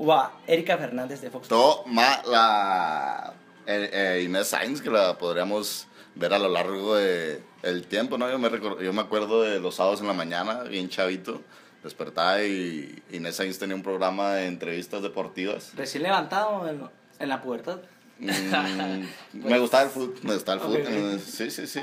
o 0.00 0.12
a 0.12 0.32
Erika 0.46 0.78
Fernández 0.78 1.20
de 1.20 1.30
Fox? 1.30 1.48
Toma 1.48 2.22
la 2.26 3.34
eh, 3.66 3.90
eh, 3.92 4.22
Inés 4.24 4.48
Sainz, 4.48 4.80
que 4.80 4.90
la 4.90 5.18
podríamos 5.18 5.86
ver 6.14 6.32
a 6.32 6.38
lo 6.38 6.48
largo 6.48 6.96
de 6.96 7.42
el 7.62 7.86
tiempo, 7.86 8.16
¿no? 8.16 8.30
Yo 8.30 8.38
me, 8.38 8.50
yo 8.82 8.92
me 8.92 9.02
acuerdo 9.02 9.42
de 9.42 9.60
los 9.60 9.74
sábados 9.74 10.00
en 10.00 10.06
la 10.06 10.14
mañana, 10.14 10.62
bien 10.62 10.88
chavito, 10.88 11.42
despertaba 11.84 12.42
y 12.42 13.02
Inés 13.12 13.36
Sainz 13.36 13.58
tenía 13.58 13.76
un 13.76 13.82
programa 13.82 14.32
de 14.34 14.46
entrevistas 14.46 15.02
deportivas. 15.02 15.72
Recién 15.76 16.02
levantado 16.02 16.66
en, 16.66 16.82
en 17.18 17.28
la 17.28 17.42
puerta. 17.42 17.80
Mm, 18.18 19.04
me 19.34 19.58
gustaba 19.58 19.84
el 19.84 19.90
fútbol, 19.90 20.14
me 20.22 20.34
gustaba 20.34 20.62
el 20.62 20.66
fútbol. 20.66 21.14
ok. 21.14 21.20
Sí, 21.20 21.50
sí, 21.50 21.66
sí. 21.66 21.82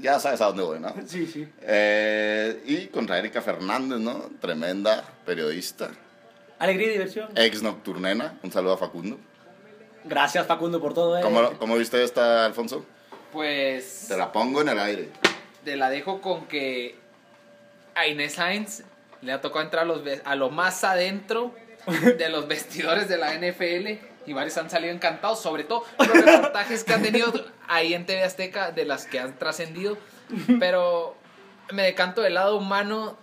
Ya 0.00 0.20
sabes 0.20 0.40
a 0.42 0.46
dónde 0.46 0.62
voy, 0.62 0.78
¿no? 0.78 0.94
Sí, 1.06 1.26
sí. 1.26 1.48
Eh, 1.62 2.62
y 2.66 2.86
contra 2.88 3.18
Erika 3.18 3.40
Fernández, 3.42 3.98
¿no? 3.98 4.30
Tremenda 4.40 5.02
periodista, 5.24 5.90
Alegría 6.58 6.88
y 6.88 6.90
diversión. 6.92 7.28
ex 7.34 7.62
nocturnena. 7.62 8.38
Un 8.42 8.50
saludo 8.52 8.74
a 8.74 8.78
Facundo. 8.78 9.18
Gracias, 10.04 10.46
Facundo, 10.46 10.80
por 10.80 10.94
todo. 10.94 11.18
eh. 11.18 11.20
¿Cómo, 11.22 11.50
cómo 11.58 11.76
viste 11.76 12.02
esta, 12.02 12.44
Alfonso? 12.46 12.86
Pues 13.32 14.06
Te 14.08 14.16
la 14.16 14.32
pongo 14.32 14.60
en 14.62 14.68
el 14.70 14.78
aire. 14.78 15.10
te 15.64 15.76
la 15.76 15.90
dejo 15.90 16.20
con 16.20 16.46
que 16.46 16.96
a 17.94 18.06
Inés 18.06 18.34
Sainz 18.34 18.82
le 19.20 19.32
ha 19.32 19.40
tocado 19.40 19.64
entrar 19.64 19.82
a, 19.82 19.86
los, 19.86 20.00
a 20.24 20.34
lo 20.36 20.50
más 20.50 20.84
adentro 20.84 21.52
de 21.86 22.28
los 22.28 22.46
vestidores 22.48 23.08
de 23.08 23.16
la 23.16 23.34
NFL 23.34 23.98
y 24.26 24.32
varios 24.32 24.56
han 24.58 24.70
salido 24.70 24.92
encantados, 24.94 25.40
sobre 25.40 25.64
todo 25.64 25.84
los 25.98 26.08
reportajes 26.24 26.84
que 26.84 26.92
han 26.94 27.02
tenido 27.02 27.32
ahí 27.68 27.94
en 27.94 28.06
TV 28.06 28.22
Azteca 28.24 28.70
de 28.72 28.84
las 28.84 29.06
que 29.06 29.18
han 29.20 29.38
trascendido. 29.38 29.96
Pero 30.58 31.16
me 31.72 31.82
decanto 31.82 32.22
del 32.22 32.34
lado 32.34 32.56
humano 32.56 33.16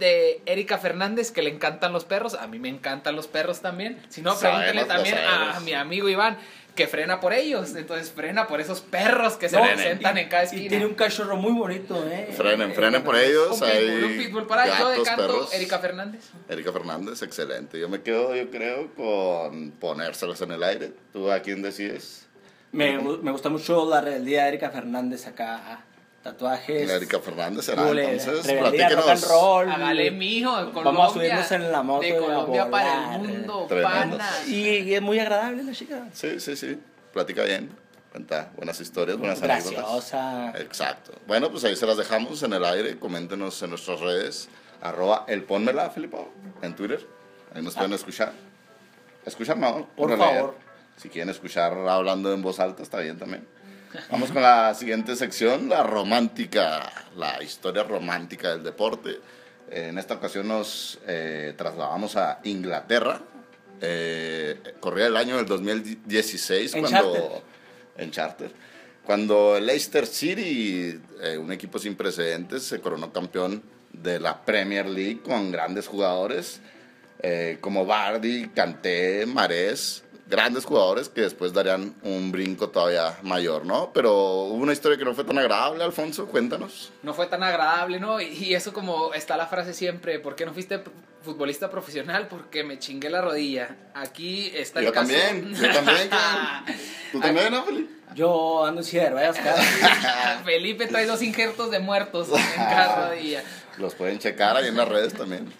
de 0.00 0.42
Erika 0.46 0.78
Fernández, 0.78 1.30
que 1.30 1.42
le 1.42 1.50
encantan 1.50 1.92
los 1.92 2.04
perros. 2.04 2.34
A 2.34 2.48
mí 2.48 2.58
me 2.58 2.68
encantan 2.68 3.14
los 3.14 3.28
perros 3.28 3.60
también. 3.60 4.02
Si 4.08 4.22
no, 4.22 4.36
pregúntenle 4.36 4.84
también 4.86 5.16
a, 5.18 5.60
mi 5.60 5.74
amigo 5.74 6.08
Iván, 6.08 6.36
que 6.74 6.86
frena 6.88 7.20
por 7.20 7.32
ellos. 7.32 7.76
Entonces 7.76 8.10
frena 8.10 8.46
por 8.48 8.60
esos 8.60 8.80
perros 8.80 9.34
que 9.36 9.48
se 9.48 9.56
No, 9.56 9.62
presentan 9.64 10.16
y- 10.16 10.20
en 10.22 10.28
cada 10.28 10.42
Y 10.42 10.46
esquina. 10.46 10.68
tiene 10.68 10.86
un 10.86 10.94
cachorro 10.94 11.36
muy 11.36 11.52
bonito, 11.52 12.04
¿eh? 12.08 12.28
Frenen, 12.36 12.70
Eh, 12.70 12.74
frenen 12.74 13.02
por 13.04 13.14
ellos. 13.16 13.60
Un 13.60 13.68
Hay 13.68 13.78
pitbull, 13.86 14.04
un 14.04 14.16
pitbull 14.18 14.46
para 14.46 14.78
yo 14.78 14.88
decanto 14.88 15.26
perros. 15.26 15.54
Erika 15.54 15.78
Fernández. 15.78 16.24
Erika 16.48 16.72
Fernández, 16.72 17.22
excelente. 17.22 17.78
Yo 17.78 17.88
me 17.88 18.00
quedo, 18.02 18.34
yo 18.34 18.50
creo, 18.50 18.92
con 18.94 19.70
ponérselos 19.72 20.40
en 20.40 20.52
el 20.52 20.62
aire. 20.62 20.92
¿Tú 21.12 21.30
a 21.30 21.40
quién 21.40 21.60
decides? 21.62 22.26
Me, 22.72 22.98
me 22.98 23.32
gusta 23.32 23.48
mucho 23.48 23.88
la 23.90 24.00
rebeldía 24.00 24.44
de 24.44 24.48
Erika 24.50 24.70
Fernández 24.70 25.26
acá. 25.26 25.84
Tatuajes. 26.22 26.86
La 26.86 26.94
Erika 26.96 27.18
Fernández 27.20 27.64
será. 27.64 27.88
Entonces, 27.88 28.46
rebeldía, 28.46 28.90
rock 28.90 29.08
and 29.08 29.24
roll. 29.24 29.70
Hágale, 29.70 30.10
mijo, 30.10 30.50
de 30.56 30.64
Colombia. 30.72 30.82
Vamos 30.84 31.10
a 31.10 31.14
subirnos 31.14 31.52
en 31.52 31.72
la 31.72 31.82
moto 31.82 32.02
De 32.02 32.08
y 32.10 32.18
Colombia 32.18 32.70
para 32.70 33.14
el 33.16 33.20
mundo, 33.22 33.66
Tremendo. 33.68 34.18
pana. 34.18 34.30
Y, 34.46 34.68
y 34.68 34.94
es 34.94 35.00
muy 35.02 35.18
agradable 35.18 35.62
la 35.62 35.72
chica. 35.72 36.08
Sí, 36.12 36.38
sí, 36.38 36.56
sí. 36.56 36.78
Platica 37.12 37.42
bien. 37.44 37.70
Cuenta 38.12 38.50
buenas 38.56 38.78
historias, 38.80 39.16
buenas 39.16 39.40
anécdotas. 39.42 39.72
Graciosa. 39.72 40.52
Exacto. 40.58 41.12
Bueno, 41.26 41.50
pues 41.50 41.64
ahí 41.64 41.74
se 41.76 41.86
las 41.86 41.96
dejamos 41.96 42.42
en 42.42 42.52
el 42.52 42.64
aire. 42.64 42.98
Coméntenos 42.98 43.62
en 43.62 43.70
nuestras 43.70 44.00
redes. 44.00 44.48
Arroba 44.82 45.24
el 45.28 45.44
ponmela, 45.44 45.88
Filipo, 45.90 46.30
en 46.60 46.74
Twitter. 46.74 47.06
Ahí 47.54 47.62
nos 47.62 47.74
pueden 47.74 47.92
escuchar. 47.92 48.32
Escuchar 49.24 49.56
no. 49.56 49.86
Por 49.96 50.10
favor. 50.18 50.32
leer. 50.34 50.70
Si 50.96 51.08
quieren 51.08 51.30
escuchar 51.30 51.72
hablando 51.72 52.32
en 52.34 52.42
voz 52.42 52.60
alta, 52.60 52.82
está 52.82 52.98
bien 52.98 53.18
también. 53.18 53.46
Vamos 54.10 54.30
con 54.30 54.42
la 54.42 54.74
siguiente 54.74 55.16
sección, 55.16 55.68
la 55.68 55.82
romántica, 55.82 56.92
la 57.16 57.42
historia 57.42 57.82
romántica 57.82 58.50
del 58.50 58.62
deporte. 58.62 59.18
En 59.70 59.98
esta 59.98 60.14
ocasión 60.14 60.48
nos 60.48 60.98
eh, 61.06 61.54
trasladamos 61.56 62.16
a 62.16 62.40
Inglaterra. 62.44 63.20
Eh, 63.80 64.60
corría 64.80 65.06
el 65.06 65.16
año 65.16 65.36
del 65.36 65.46
2016 65.46 66.74
En 66.74 66.80
cuando 66.82 67.12
charter. 67.12 67.42
en 67.96 68.10
charter. 68.10 68.50
Cuando 69.04 69.56
el 69.56 69.66
Leicester 69.66 70.06
City, 70.06 71.00
eh, 71.22 71.38
un 71.38 71.50
equipo 71.50 71.78
sin 71.78 71.96
precedentes, 71.96 72.62
se 72.64 72.80
coronó 72.80 73.12
campeón 73.12 73.62
de 73.92 74.20
la 74.20 74.44
Premier 74.44 74.88
League 74.88 75.20
con 75.22 75.50
grandes 75.50 75.88
jugadores 75.88 76.60
eh, 77.22 77.58
como 77.60 77.84
Bardi, 77.84 78.48
Kanté, 78.48 79.26
Marés, 79.26 80.04
grandes 80.30 80.64
jugadores 80.64 81.08
que 81.08 81.22
después 81.22 81.52
darían 81.52 81.94
un 82.02 82.30
brinco 82.32 82.68
todavía 82.70 83.18
mayor, 83.22 83.66
¿no? 83.66 83.90
Pero 83.92 84.12
hubo 84.44 84.62
una 84.62 84.72
historia 84.72 84.96
que 84.96 85.04
no 85.04 85.14
fue 85.14 85.24
tan 85.24 85.36
agradable, 85.38 85.82
Alfonso, 85.84 86.26
cuéntanos. 86.26 86.92
No 87.02 87.12
fue 87.12 87.26
tan 87.26 87.42
agradable, 87.42 87.98
¿no? 88.00 88.20
Y- 88.20 88.26
Y 88.50 88.54
eso 88.54 88.72
como 88.72 89.12
está 89.12 89.36
la 89.36 89.46
frase 89.46 89.74
siempre, 89.74 90.18
¿por 90.20 90.34
qué 90.36 90.46
no 90.46 90.52
fuiste 90.54 90.80
futbolista 91.22 91.70
profesional? 91.70 92.28
Porque 92.28 92.64
me 92.64 92.78
chingué 92.78 93.10
la 93.10 93.20
rodilla. 93.20 93.76
Aquí 93.94 94.50
está 94.54 94.78
el 94.80 94.86
Yo 94.86 94.92
caso. 94.92 95.12
también, 95.12 95.54
yo 95.54 95.72
también. 95.72 96.08
¿Tú 97.12 97.20
también, 97.20 97.50
no, 97.52 97.64
Felipe? 97.64 97.90
Yo 98.14 98.64
ando 98.64 98.82
en 98.82 98.86
cara. 99.36 100.40
Felipe 100.44 100.86
trae 100.88 101.06
dos 101.06 101.22
injertos 101.22 101.70
de 101.70 101.78
muertos 101.78 102.28
en 102.30 102.64
cada 102.64 103.08
rodilla. 103.10 103.42
Los 103.78 103.94
pueden 103.94 104.18
checar 104.18 104.56
ahí 104.56 104.68
en 104.68 104.76
las 104.76 104.88
redes 104.88 105.14
también. 105.14 105.52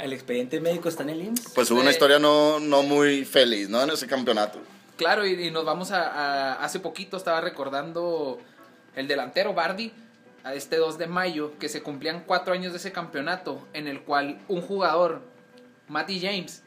El 0.00 0.12
expediente 0.12 0.60
médico 0.60 0.88
está 0.88 1.02
en 1.02 1.10
el 1.10 1.22
IMSS. 1.22 1.52
Pues 1.54 1.70
hubo 1.70 1.80
una 1.80 1.90
historia 1.90 2.18
no, 2.18 2.60
no 2.60 2.82
muy 2.82 3.24
feliz, 3.24 3.68
¿no? 3.68 3.82
En 3.82 3.90
ese 3.90 4.06
campeonato. 4.06 4.60
Claro, 4.96 5.26
y, 5.26 5.32
y 5.46 5.50
nos 5.50 5.64
vamos 5.64 5.90
a, 5.90 6.06
a- 6.06 6.64
Hace 6.64 6.80
poquito 6.80 7.16
estaba 7.16 7.40
recordando 7.40 8.38
el 8.94 9.08
delantero 9.08 9.52
Bardi, 9.54 9.92
a 10.44 10.54
este 10.54 10.76
2 10.76 10.96
de 10.98 11.06
mayo, 11.06 11.52
que 11.58 11.68
se 11.68 11.82
cumplían 11.82 12.22
cuatro 12.26 12.54
años 12.54 12.72
de 12.72 12.78
ese 12.78 12.92
campeonato, 12.92 13.66
en 13.72 13.88
el 13.88 14.00
cual 14.02 14.38
un 14.48 14.60
jugador, 14.62 15.22
Matty 15.88 16.20
James, 16.20 16.62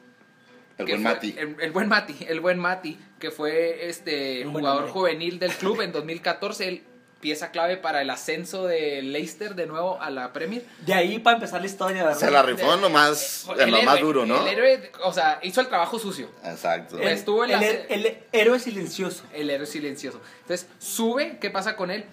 El 0.78 0.86
buen 0.88 1.02
fue- 1.02 1.14
Mati. 1.14 1.36
El, 1.38 1.56
el 1.62 1.72
buen 1.72 1.88
Mati, 1.88 2.16
el 2.28 2.40
buen 2.42 2.60
Mati, 2.60 3.00
que 3.20 3.32
fue 3.32 3.88
este 3.90 4.46
Un 4.46 4.54
jugador 4.54 4.90
juvenil 4.90 5.40
del 5.40 5.52
club 5.54 5.82
en 5.82 5.92
2014, 5.94 6.68
él, 6.68 6.84
pieza 7.20 7.52
clave 7.52 7.78
para 7.78 8.02
el 8.02 8.10
ascenso 8.10 8.66
de 8.66 9.02
Leicester 9.02 9.56
de 9.56 9.68
nuevo 9.68 10.02
a 10.02 10.10
la 10.10 10.32
Premier. 10.34 10.66
De 10.86 10.94
ahí 10.94 11.20
para 11.20 11.38
empezar 11.38 11.62
la 11.62 11.68
historia, 11.68 12.04
¿verdad? 12.04 12.20
Se 12.20 12.32
la 12.32 12.42
rifó 12.44 12.74
en 12.74 12.82
lo 12.82 12.90
más, 12.90 13.48
en 13.58 13.74
El 13.74 13.86
más 13.86 14.00
duro, 14.00 14.26
¿no? 14.26 14.46
El 14.48 14.54
héroe, 14.54 14.92
o 15.04 15.14
sea, 15.14 15.40
hizo 15.44 15.62
el 15.62 15.68
trabajo 15.68 16.00
sucio. 16.00 16.30
Exacto. 16.44 16.98
El, 16.98 17.10
estuvo 17.10 17.44
en 17.46 17.52
el, 17.52 17.86
el 17.90 18.18
héroe 18.32 18.60
silencioso. 18.60 19.24
El 19.34 19.50
héroe 19.50 19.68
silencioso. 19.68 20.22
Entonces, 20.42 20.68
sube, 20.80 21.38
¿qué 21.40 21.50
pasa 21.50 21.76
con 21.76 21.92
él? 21.92 22.06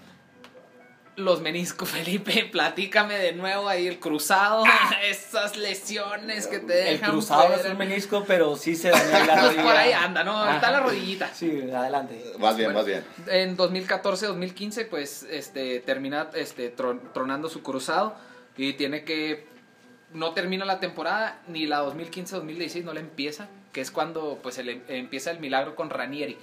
Los 1.16 1.40
meniscos, 1.40 1.88
Felipe, 1.90 2.48
platícame 2.52 3.14
de 3.18 3.32
nuevo 3.32 3.68
ahí 3.68 3.86
el 3.86 3.98
cruzado, 3.98 4.64
esas 5.10 5.56
lesiones 5.56 6.46
que 6.46 6.58
te 6.58 6.88
El 6.90 6.98
dejan 6.98 7.10
cruzado 7.12 7.48
no 7.48 7.54
es 7.54 7.64
un 7.64 7.78
menisco, 7.78 8.24
pero 8.26 8.54
sí 8.56 8.76
se 8.76 8.90
dañó 8.90 9.10
la 9.26 9.32
Pues 9.34 9.42
rodilla. 9.46 9.62
por 9.62 9.76
ahí 9.76 9.92
anda, 9.92 10.22
¿no? 10.24 10.50
Está 10.54 10.70
la 10.70 10.80
rodillita. 10.80 11.30
Sí, 11.34 11.70
adelante. 11.70 12.22
Más 12.38 12.56
bien, 12.56 12.72
Bueno, 12.72 12.78
más 12.80 12.86
bien. 12.86 13.04
En 13.28 13.56
2014-2015, 13.56 14.88
pues, 14.88 15.22
este, 15.24 15.80
termina 15.80 16.28
este, 16.34 16.74
tron- 16.76 17.00
tronando 17.12 17.48
su 17.48 17.62
cruzado 17.62 18.14
y 18.56 18.74
tiene 18.74 19.04
que... 19.04 19.46
No 20.12 20.32
termina 20.32 20.64
la 20.64 20.80
temporada, 20.80 21.40
ni 21.48 21.66
la 21.66 21.82
2015-2016 21.84 22.84
no 22.84 22.92
la 22.94 23.00
empieza, 23.00 23.48
que 23.72 23.80
es 23.80 23.90
cuando 23.90 24.38
pues 24.42 24.56
el- 24.58 24.82
empieza 24.88 25.30
el 25.30 25.40
milagro 25.40 25.74
con 25.74 25.90
Ranieri. 25.90 26.38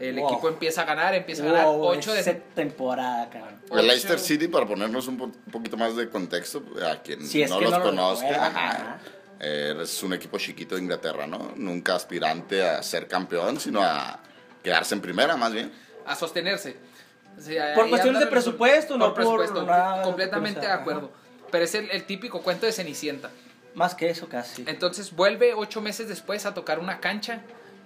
El 0.00 0.16
Wow. 0.18 0.30
equipo 0.32 0.48
empieza 0.48 0.80
a 0.82 0.84
ganar, 0.86 1.14
empieza 1.14 1.42
a 1.42 1.46
ganar 1.46 1.64
Wow, 1.66 1.84
8 1.88 2.12
de 2.14 2.22
temporada, 2.54 3.28
cabrón. 3.28 3.60
El. 3.70 3.86
Leicester 3.86 4.18
City, 4.18 4.48
para 4.48 4.66
ponernos 4.66 5.06
un, 5.08 5.18
po- 5.18 5.24
un 5.24 5.52
poquito 5.52 5.76
más 5.76 5.94
de 5.94 6.08
contexto, 6.08 6.62
a 6.90 6.96
quien 7.02 7.26
Si 7.26 7.44
no 7.44 7.60
los 7.60 7.70
no 7.70 7.78
lo 7.78 7.84
conozca, 7.84 8.46
ajá, 8.46 8.70
ajá. 8.70 8.98
eh, 9.40 9.74
es 9.82 10.02
un 10.02 10.14
equipo 10.14 10.38
chiquito 10.38 10.74
de 10.76 10.80
Inglaterra, 10.82 11.26
¿no? 11.26 11.52
Nunca 11.54 11.94
aspirante 11.96 12.66
a 12.66 12.82
ser 12.82 13.06
campeón, 13.08 13.60
sino 13.60 13.82
a 13.82 14.18
quedarse 14.62 14.94
en 14.94 15.00
primera, 15.02 15.36
más 15.36 15.52
bien. 15.52 15.70
a 16.06 16.16
sostenerse. 16.16 16.76
O 17.38 17.40
sea, 17.42 17.74
Por 17.74 17.88
cuestiones 17.90 18.20
de 18.20 18.26
presupuesto, 18.26 18.96
no 18.98 19.06
por 19.06 19.14
presupuesto, 19.14 19.62
nada, 19.64 20.02
completamente 20.02 20.60
de 20.60 20.72
acuerdo. 20.72 21.12
Pero 21.50 21.64
es 21.64 21.74
el, 21.74 21.90
el 21.90 22.04
típico 22.04 22.40
cuento 22.42 22.64
de 22.66 22.72
Cenicienta. 22.72 23.30
Más 23.74 23.94
que 23.94 24.08
eso, 24.10 24.28
casi. 24.28 24.64
Entonces 24.66 25.14
vuelve 25.14 25.54
ocho 25.54 25.80
meses 25.80 26.08
después 26.08 26.46
a 26.46 26.54
tocar 26.54 26.78
una 26.78 27.00
cancha. 27.00 27.40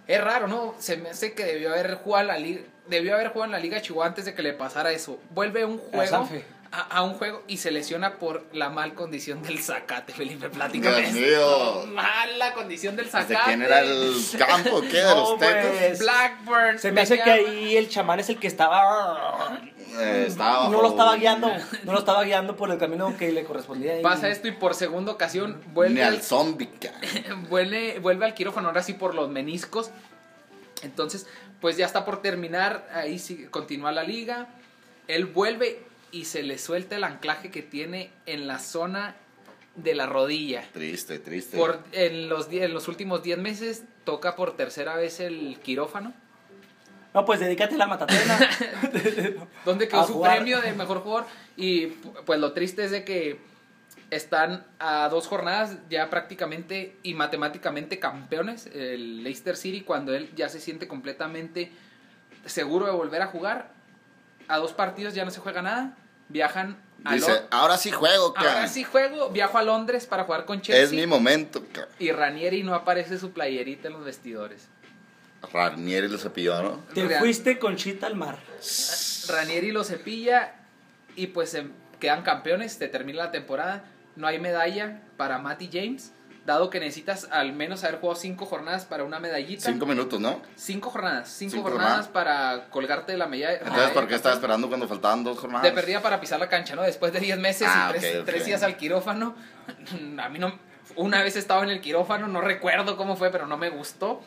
Es 0.07 0.23
raro, 0.23 0.47
¿no? 0.47 0.75
Se 0.79 0.97
me 0.97 1.11
hace 1.11 1.33
que 1.33 1.45
debió 1.45 1.71
haber 1.71 1.95
jugado 1.95 2.23
en 2.23 2.29
la 2.29 2.39
liga, 2.39 2.61
debió 2.89 3.15
haber 3.15 3.29
jugado 3.29 3.47
en 3.47 3.53
la 3.53 3.59
Liga 3.59 3.77
de 3.77 3.83
Chihuahua 3.83 4.07
antes 4.07 4.25
de 4.25 4.35
que 4.35 4.43
le 4.43 4.53
pasara 4.53 4.93
eso. 4.93 5.19
Vuelve 5.31 5.65
un 5.65 5.79
juego. 5.79 6.29
A, 6.75 6.99
a 6.99 7.03
un 7.03 7.15
juego 7.15 7.43
y 7.47 7.59
se 7.59 7.71
lesiona 7.71 8.19
por 8.19 8.45
la 8.53 8.69
mal 8.69 8.95
condición 8.95 9.43
del 9.43 9.61
zacate, 9.61 10.13
Felipe, 10.13 10.49
platícame. 10.49 11.03
Dios 11.03 11.13
mío. 11.15 11.87
Mala 11.87 12.53
condición 12.53 12.97
del 12.97 13.07
¿De 13.07 13.13
zacate. 13.13 13.39
quién 13.45 13.63
era 13.63 13.81
el 13.81 14.15
campo? 14.37 14.81
¿Qué? 14.81 14.97
¿De 14.97 15.05
No, 15.05 15.15
los 15.15 15.39
pues, 15.39 15.99
Blackburn. 16.01 16.79
Se 16.79 16.91
me 16.91 17.03
hace 17.03 17.21
que 17.21 17.31
ahí 17.31 17.77
el 17.77 17.89
chamán 17.89 18.19
es 18.21 18.29
el 18.29 18.39
que 18.39 18.49
estaba... 18.49 19.61
Eh, 19.99 20.25
estaba 20.27 20.69
No 20.69 20.83
lo 20.83 20.89
estaba 20.89 21.15
guiando, 21.17 21.49
no 21.85 21.93
lo 21.93 21.99
estaba 22.01 22.25
guiando 22.25 22.57
por 22.57 22.71
el 22.73 22.79
camino 22.79 23.17
que 23.17 23.31
le 23.31 23.45
correspondía. 23.45 24.03
Pasa 24.03 24.29
esto 24.29 24.49
y 24.49 24.53
por 24.53 24.75
segunda 24.75 25.13
ocasión 25.13 25.61
Ni 25.67 25.73
vuelve 25.73 26.03
al 26.03 26.15
al, 26.15 26.23
zombie, 26.23 26.69
vuelve, 27.49 28.01
vuelve 28.01 28.25
al 28.25 28.35
quirófano, 28.35 28.69
ahora 28.69 28.83
sí 28.83 28.95
por 28.95 29.15
los 29.15 29.29
meniscos. 29.31 29.91
Entonces, 30.83 31.29
pues 31.61 31.77
ya 31.77 31.87
está 31.87 32.05
por 32.05 32.21
terminar, 32.23 32.89
ahí 32.93 33.21
sí, 33.21 33.47
continúa 33.51 33.93
la 33.93 34.03
liga. 34.03 34.49
Él 35.07 35.27
vuelve 35.27 35.83
y 36.15 36.25
se 36.27 36.43
le 36.43 36.59
suelta 36.59 36.97
el 36.97 37.05
anclaje 37.05 37.51
que 37.51 37.63
tiene 37.63 38.11
en 38.27 38.47
la 38.47 38.59
zona 38.59 39.17
de 39.77 39.95
la 39.95 40.07
rodilla. 40.07 40.63
Triste, 40.73 41.19
triste. 41.19 41.57
Por, 41.57 41.81
en, 41.93 42.29
los, 42.29 42.49
die- 42.49 42.63
en 42.65 42.73
los 42.73 42.87
últimos 42.89 43.23
10 43.23 43.39
meses 43.39 43.83
toca 44.05 44.37
por 44.37 44.57
tercera 44.57 44.95
vez 44.95 45.19
el 45.21 45.59
quirófano, 45.63 46.13
No, 47.13 47.25
pues 47.25 47.41
dedícate 47.41 47.75
a 47.75 47.79
la 47.79 47.87
matatena. 47.89 48.39
donde 49.65 49.89
quedó 49.89 50.01
A 50.03 50.07
su 50.07 50.15
jugar. 50.15 50.37
premio 50.37 50.61
de 50.61 50.73
mejor 50.73 51.01
jugador. 51.01 51.27
Y 51.57 51.87
pues 52.27 52.39
lo 52.41 52.53
triste 52.53 52.85
es 52.85 52.91
de 52.93 53.05
que 53.05 53.39
están 54.11 54.65
a 54.79 55.09
dos 55.09 55.27
jornadas 55.27 55.79
ya 55.91 56.09
prácticamente 56.11 56.97
y 57.03 57.15
matemáticamente 57.15 57.99
campeones, 57.99 58.67
el 58.67 59.25
Leicester 59.25 59.57
City, 59.57 59.81
cuando 59.81 60.15
él 60.15 60.31
ya 60.37 60.49
se 60.49 60.61
siente 60.61 60.87
completamente 60.87 61.73
seguro 62.45 62.87
de 62.87 62.93
volver 62.93 63.23
a 63.23 63.27
jugar. 63.27 63.73
A 64.47 64.59
dos 64.59 64.73
partidos 64.73 65.15
ya 65.15 65.25
no 65.25 65.31
se 65.33 65.41
juega 65.41 65.63
nada. 65.63 65.97
Viajan 66.29 66.77
a 67.05 67.15
Dice, 67.15 67.31
Lon- 67.33 67.43
ahora 67.51 67.77
sí 67.77 67.91
juego, 67.91 68.33
ca. 68.33 68.41
Ahora 68.41 68.69
sí 68.69 68.83
juego, 68.85 69.29
viajo 69.31 69.59
a 69.59 69.63
Londres 69.63 70.07
para 70.07 70.25
jugar 70.25 70.45
con 70.47 70.61
Chelsea. 70.63 70.85
Es 70.85 70.93
mi 70.93 71.07
momento, 71.07 71.63
ca. 71.73 71.87
Y 71.99 72.11
Ranieri 72.13 72.63
no 72.63 72.75
aparece 72.75 73.19
su 73.19 73.33
playerita 73.33 73.89
en 73.89 73.95
los 73.95 74.05
vestidores. 74.05 74.69
Ranieri 75.53 76.09
lo 76.09 76.17
cepilló, 76.19 76.63
¿no? 76.63 76.81
Te 76.95 77.07
Real. 77.07 77.21
fuiste 77.21 77.59
con 77.59 77.77
Chita 77.77 78.07
al 78.07 78.15
mar. 78.17 78.39
Ranieri 79.29 79.73
lo 79.73 79.85
cepilla 79.85 80.55
y 81.17 81.27
pues 81.29 81.57
quedan 82.01 82.23
campeones, 82.23 82.79
te 82.79 82.89
termina 82.89 83.25
la 83.25 83.31
temporada. 83.31 83.85
No 84.17 84.27
hay 84.27 84.39
medalla 84.39 85.01
para 85.17 85.39
Matty 85.39 85.69
James, 85.73 86.13
dado 86.47 86.69
que 86.71 86.79
necesitas 86.81 87.27
al 87.31 87.53
menos 87.55 87.85
haber 87.85 88.01
jugado 88.01 88.21
cinco 88.21 88.45
jornadas 88.47 88.85
para 88.85 89.05
una 89.05 89.19
medallita. 89.19 89.65
Cinco 89.71 89.87
minutos, 89.87 90.21
¿no? 90.21 90.41
Cinco 90.57 90.91
jornadas, 90.91 91.29
cinco, 91.29 91.53
Cinco 91.53 91.71
jornadas 91.71 92.07
jornadas. 92.07 92.09
para 92.09 92.71
colgarte 92.71 93.13
de 93.13 93.19
la 93.19 93.27
medalla. 93.27 93.59
Entonces, 93.59 93.91
¿por 93.91 94.07
qué 94.07 94.15
estaba 94.15 94.35
esperando 94.35 94.69
cuando 94.69 94.87
faltaban 94.87 95.25
dos 95.25 95.39
jornadas? 95.39 95.63
De 95.63 95.73
perdida 95.73 96.03
para 96.03 96.21
pisar 96.21 96.39
la 96.41 96.49
cancha, 96.49 96.75
¿no? 96.77 96.83
Después 96.83 97.13
de 97.13 97.21
10 97.21 97.39
meses 97.39 97.69
Ah, 97.71 97.93
y 97.95 97.99
tres, 97.99 98.17
ok. 98.19 98.25
tres 98.27 98.45
días 98.47 98.63
al 98.63 98.77
quirófano. 98.77 99.35
A 100.23 100.29
mí 100.29 100.39
no. 100.39 100.59
Una 100.97 101.23
vez 101.23 101.35
estaba 101.37 101.63
en 101.65 101.71
el 101.71 101.81
quirófano, 101.81 102.29
no 102.29 102.41
recuerdo 102.43 102.97
cómo 102.99 103.17
fue, 103.17 103.31
pero 103.31 103.47
no 103.47 103.57
me 103.57 103.71
gustó. 103.71 104.23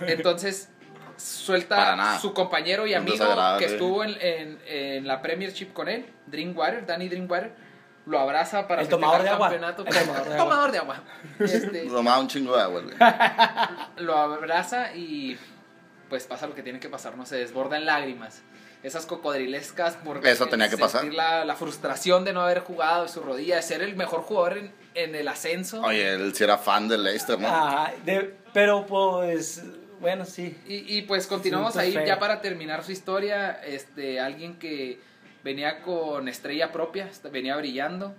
Entonces, 0.00 0.68
suelta 1.16 2.18
su 2.20 2.32
compañero 2.32 2.86
y 2.86 2.94
amigo 2.94 3.26
que 3.58 3.66
estuvo 3.66 4.02
en, 4.02 4.16
en- 4.20 4.58
en 4.66 5.06
la 5.06 5.20
Premiership 5.22 5.72
con 5.72 5.88
él, 5.88 6.06
Drinkwater, 6.26 6.86
Danny 6.86 7.08
Drinkwater. 7.08 7.52
Lo 8.06 8.18
abraza 8.18 8.66
para 8.66 8.82
El 8.82 8.88
tomador 8.88 9.22
de 9.22 9.28
agua. 9.28 9.48
campeonato. 9.48 9.84
El 9.86 9.94
tomador 9.94 10.24
de 10.28 10.34
agua. 10.34 10.44
Tomador 10.44 10.72
de 10.72 10.78
agua. 10.78 11.00
Este, 11.38 11.86
Tomaba 11.88 12.18
un 12.20 12.28
chingo 12.28 12.56
de 12.56 12.62
agua, 12.62 12.80
güey. 12.82 12.96
lo 14.04 14.16
abraza 14.16 14.94
y 14.94 15.38
pues 16.08 16.24
pasa 16.26 16.46
lo 16.46 16.54
que 16.54 16.62
tiene 16.62 16.78
que 16.80 16.88
pasar, 16.90 17.16
no 17.16 17.24
se 17.26 17.36
desborda 17.36 17.76
en 17.78 17.86
lágrimas. 17.86 18.42
Esas 18.82 19.06
cocodrilescas 19.06 19.94
por 19.96 20.26
Eso 20.26 20.46
tenía 20.48 20.68
que 20.68 20.76
pasar. 20.76 21.04
La, 21.14 21.44
la 21.44 21.54
frustración 21.54 22.24
de 22.24 22.32
no 22.32 22.42
haber 22.42 22.60
jugado 22.60 23.04
de 23.04 23.08
su 23.08 23.20
rodilla, 23.20 23.56
de 23.56 23.62
ser 23.62 23.80
el 23.80 23.94
mejor 23.94 24.22
jugador 24.22 24.58
en, 24.58 24.74
en 24.94 25.14
el 25.14 25.28
ascenso. 25.28 25.80
Oye, 25.82 26.12
él 26.14 26.34
sí 26.34 26.42
era 26.42 26.58
fan 26.58 26.88
del 26.88 27.04
Leicester, 27.04 27.38
¿no? 27.38 27.46
Ah, 27.48 27.92
de- 28.04 28.34
pero 28.52 28.84
pues, 28.86 29.62
bueno, 30.00 30.24
sí. 30.24 30.58
Y, 30.66 30.98
y, 30.98 31.02
pues 31.02 31.28
continuamos 31.28 31.76
ahí 31.76 31.92
feo. 31.92 32.04
ya 32.04 32.18
para 32.18 32.40
terminar 32.40 32.82
su 32.82 32.90
historia. 32.90 33.52
Este, 33.64 34.18
alguien 34.18 34.58
que 34.58 35.00
venía 35.44 35.82
con 35.82 36.28
estrella 36.28 36.72
propia, 36.72 37.10
venía 37.30 37.56
brillando. 37.56 38.14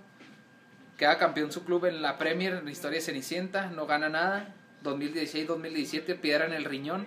Queda 0.98 1.18
campeón 1.18 1.50
su 1.50 1.64
club 1.64 1.86
en 1.86 2.02
la 2.02 2.18
Premier, 2.18 2.52
en 2.54 2.64
la 2.66 2.70
historia 2.70 2.98
de 3.00 3.04
Cenicienta, 3.04 3.66
no 3.66 3.86
gana 3.86 4.08
nada. 4.08 4.48
2016-2017, 4.84 6.18
piedra 6.20 6.46
en 6.46 6.52
el 6.52 6.64
riñón. 6.64 7.06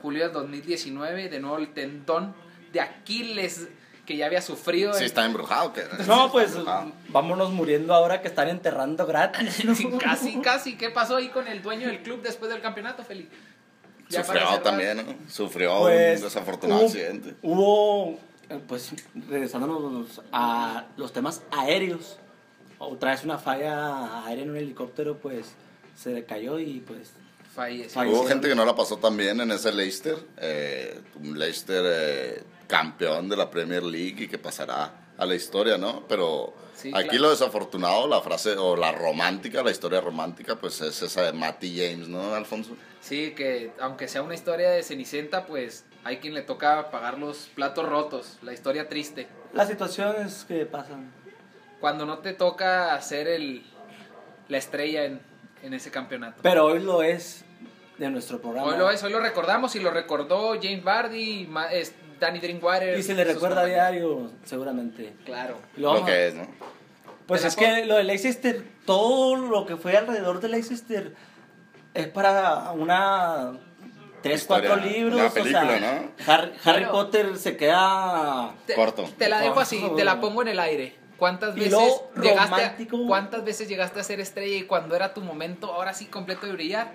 Julio 0.00 0.24
del 0.24 0.32
2019, 0.32 1.28
de 1.28 1.40
nuevo 1.40 1.58
el 1.58 1.72
tendón 1.74 2.34
de 2.72 2.80
Aquiles 2.80 3.68
que 4.06 4.16
ya 4.16 4.26
había 4.26 4.40
sufrido. 4.40 4.92
Sí, 4.94 5.00
en- 5.00 5.04
está 5.06 5.24
embrujado. 5.26 5.72
¿qué? 5.72 5.82
No, 6.06 6.32
pues 6.32 6.52
Embrujado. 6.54 6.92
vámonos 7.08 7.50
muriendo 7.52 7.92
ahora 7.94 8.22
que 8.22 8.28
están 8.28 8.48
enterrando 8.48 9.06
gratis. 9.06 9.64
¿no? 9.64 9.74
Sí, 9.74 9.88
casi, 10.00 10.40
casi. 10.40 10.76
¿Qué 10.76 10.90
pasó 10.90 11.16
ahí 11.16 11.28
con 11.28 11.46
el 11.46 11.60
dueño 11.62 11.88
del 11.88 12.02
club 12.02 12.22
después 12.22 12.50
del 12.50 12.60
campeonato, 12.62 13.04
Felipe? 13.04 13.36
Ya 14.08 14.24
Sufrió 14.24 14.60
también, 14.60 14.96
¿no? 14.96 15.14
Sufrió 15.28 15.80
Pues, 15.80 16.18
un 16.20 16.24
desafortunado 16.24 16.80
hubo- 16.80 16.86
accidente. 16.86 17.34
Hubo, 17.42 18.18
pues, 18.68 18.92
regresándonos 19.28 20.20
a 20.32 20.86
los 20.96 21.12
temas 21.12 21.42
aéreos, 21.50 22.18
otra 22.78 23.10
vez 23.12 23.24
una 23.24 23.38
falla 23.38 24.24
aérea 24.26 24.44
en 24.44 24.50
un 24.50 24.56
helicóptero, 24.56 25.16
pues, 25.18 25.46
se 25.96 26.10
le 26.12 26.24
cayó 26.24 26.58
y, 26.58 26.80
pues, 26.80 27.12
Falleció. 27.54 27.90
Falleció. 27.90 28.20
Hubo 28.20 28.28
gente 28.28 28.48
que 28.48 28.54
no 28.54 28.64
la 28.64 28.76
pasó 28.76 28.96
tan 28.98 29.16
bien 29.16 29.40
en 29.40 29.50
ese 29.50 29.72
Leicester. 29.72 30.16
eh, 30.36 31.00
un 31.20 31.36
Leicester 31.36 31.82
eh, 31.84 32.42
campeón 32.68 33.28
de 33.28 33.36
la 33.36 33.50
Premier 33.50 33.82
League 33.82 34.22
y 34.24 34.28
que 34.28 34.38
pasará 34.38 34.92
a 35.18 35.26
la 35.26 35.34
historia, 35.34 35.76
¿no? 35.76 36.04
Pero 36.08 36.54
Sí, 36.76 36.92
aquí 36.94 37.08
claro. 37.08 37.24
lo 37.24 37.30
desafortunado, 37.30 38.06
la 38.06 38.20
frase, 38.22 38.56
o 38.56 38.76
la 38.76 38.92
romántica, 38.92 39.64
la 39.64 39.72
historia 39.72 40.00
romántica, 40.00 40.54
pues 40.56 40.80
es 40.80 41.02
esa 41.02 41.22
de 41.24 41.32
Matty 41.32 41.76
James, 41.76 42.06
¿no, 42.08 42.32
Alfonso? 42.34 42.76
Sí, 43.02 43.32
que 43.36 43.72
aunque 43.80 44.06
sea 44.06 44.22
una 44.22 44.34
historia 44.34 44.70
de 44.70 44.82
Cenicienta, 44.84 45.44
pues 45.44 45.84
hay 46.04 46.18
quien 46.18 46.34
le 46.34 46.42
toca 46.42 46.90
pagar 46.90 47.18
los 47.18 47.48
platos 47.54 47.88
rotos, 47.88 48.38
la 48.42 48.52
historia 48.52 48.88
triste. 48.88 49.28
las 49.52 49.68
situaciones 49.68 50.44
que 50.46 50.66
pasan. 50.66 51.10
Cuando 51.80 52.04
no 52.06 52.18
te 52.18 52.32
toca 52.34 52.94
hacer 52.94 53.26
el, 53.28 53.64
la 54.48 54.58
estrella 54.58 55.04
en, 55.04 55.20
en 55.62 55.74
ese 55.74 55.90
campeonato. 55.90 56.40
Pero 56.42 56.66
hoy 56.66 56.80
lo 56.80 57.02
es 57.02 57.44
de 57.98 58.10
nuestro 58.10 58.40
programa. 58.40 58.66
Hoy 58.68 58.78
lo 58.78 58.90
es, 58.90 59.02
hoy 59.02 59.12
lo 59.12 59.20
recordamos 59.20 59.74
y 59.76 59.80
lo 59.80 59.90
recordó 59.90 60.54
James 60.62 60.82
Bardi, 60.84 61.46
Ma- 61.48 61.72
es 61.72 61.94
Danny 62.18 62.38
Drinkwater. 62.38 62.98
Y 62.98 63.02
se 63.02 63.14
le 63.14 63.24
recuerda 63.24 63.62
a 63.62 63.64
diario, 63.64 64.30
seguramente. 64.44 65.14
Claro. 65.24 65.56
Lo 65.76 65.94
Lo 65.94 66.04
que 66.04 66.28
es, 66.28 66.34
¿no? 66.34 66.46
Pues 67.26 67.44
es 67.44 67.56
que 67.56 67.86
lo 67.86 67.96
de 67.96 68.04
Leicester, 68.04 68.62
todo 68.84 69.36
lo 69.36 69.64
que 69.64 69.76
fue 69.76 69.96
alrededor 69.96 70.40
de 70.40 70.48
Leicester 70.48 71.14
es 71.94 72.08
para 72.08 72.72
una 72.72 73.52
tres, 74.22 74.42
Historia, 74.42 74.70
cuatro 74.70 74.86
libros. 74.88 75.14
una 75.14 75.26
o 75.26 75.44
sea. 75.44 76.10
Harry, 76.26 76.52
Harry 76.64 76.84
Bueno. 76.84 76.92
Potter 76.92 77.36
se 77.36 77.56
queda 77.56 78.54
Te, 78.66 78.74
Corto. 78.74 79.08
Te 79.18 79.28
la 79.28 79.40
dejo 79.40 79.60
así, 79.60 79.82
te 79.96 80.04
la 80.04 80.20
pongo 80.20 80.42
en 80.42 80.48
el 80.48 80.60
aire. 80.60 80.96
¿Cuántas 81.16 81.54
veces 81.54 82.02
llegaste 82.22 82.64
a, 82.64 82.76
cuántas 83.06 83.44
veces 83.44 83.68
llegaste 83.68 84.00
a 84.00 84.02
ser 84.02 84.20
estrella 84.20 84.56
y 84.56 84.62
cuando 84.62 84.96
era 84.96 85.12
tu 85.12 85.20
momento, 85.20 85.72
ahora 85.72 85.92
sí 85.92 86.06
completo 86.06 86.46
de 86.46 86.54
brillar, 86.54 86.92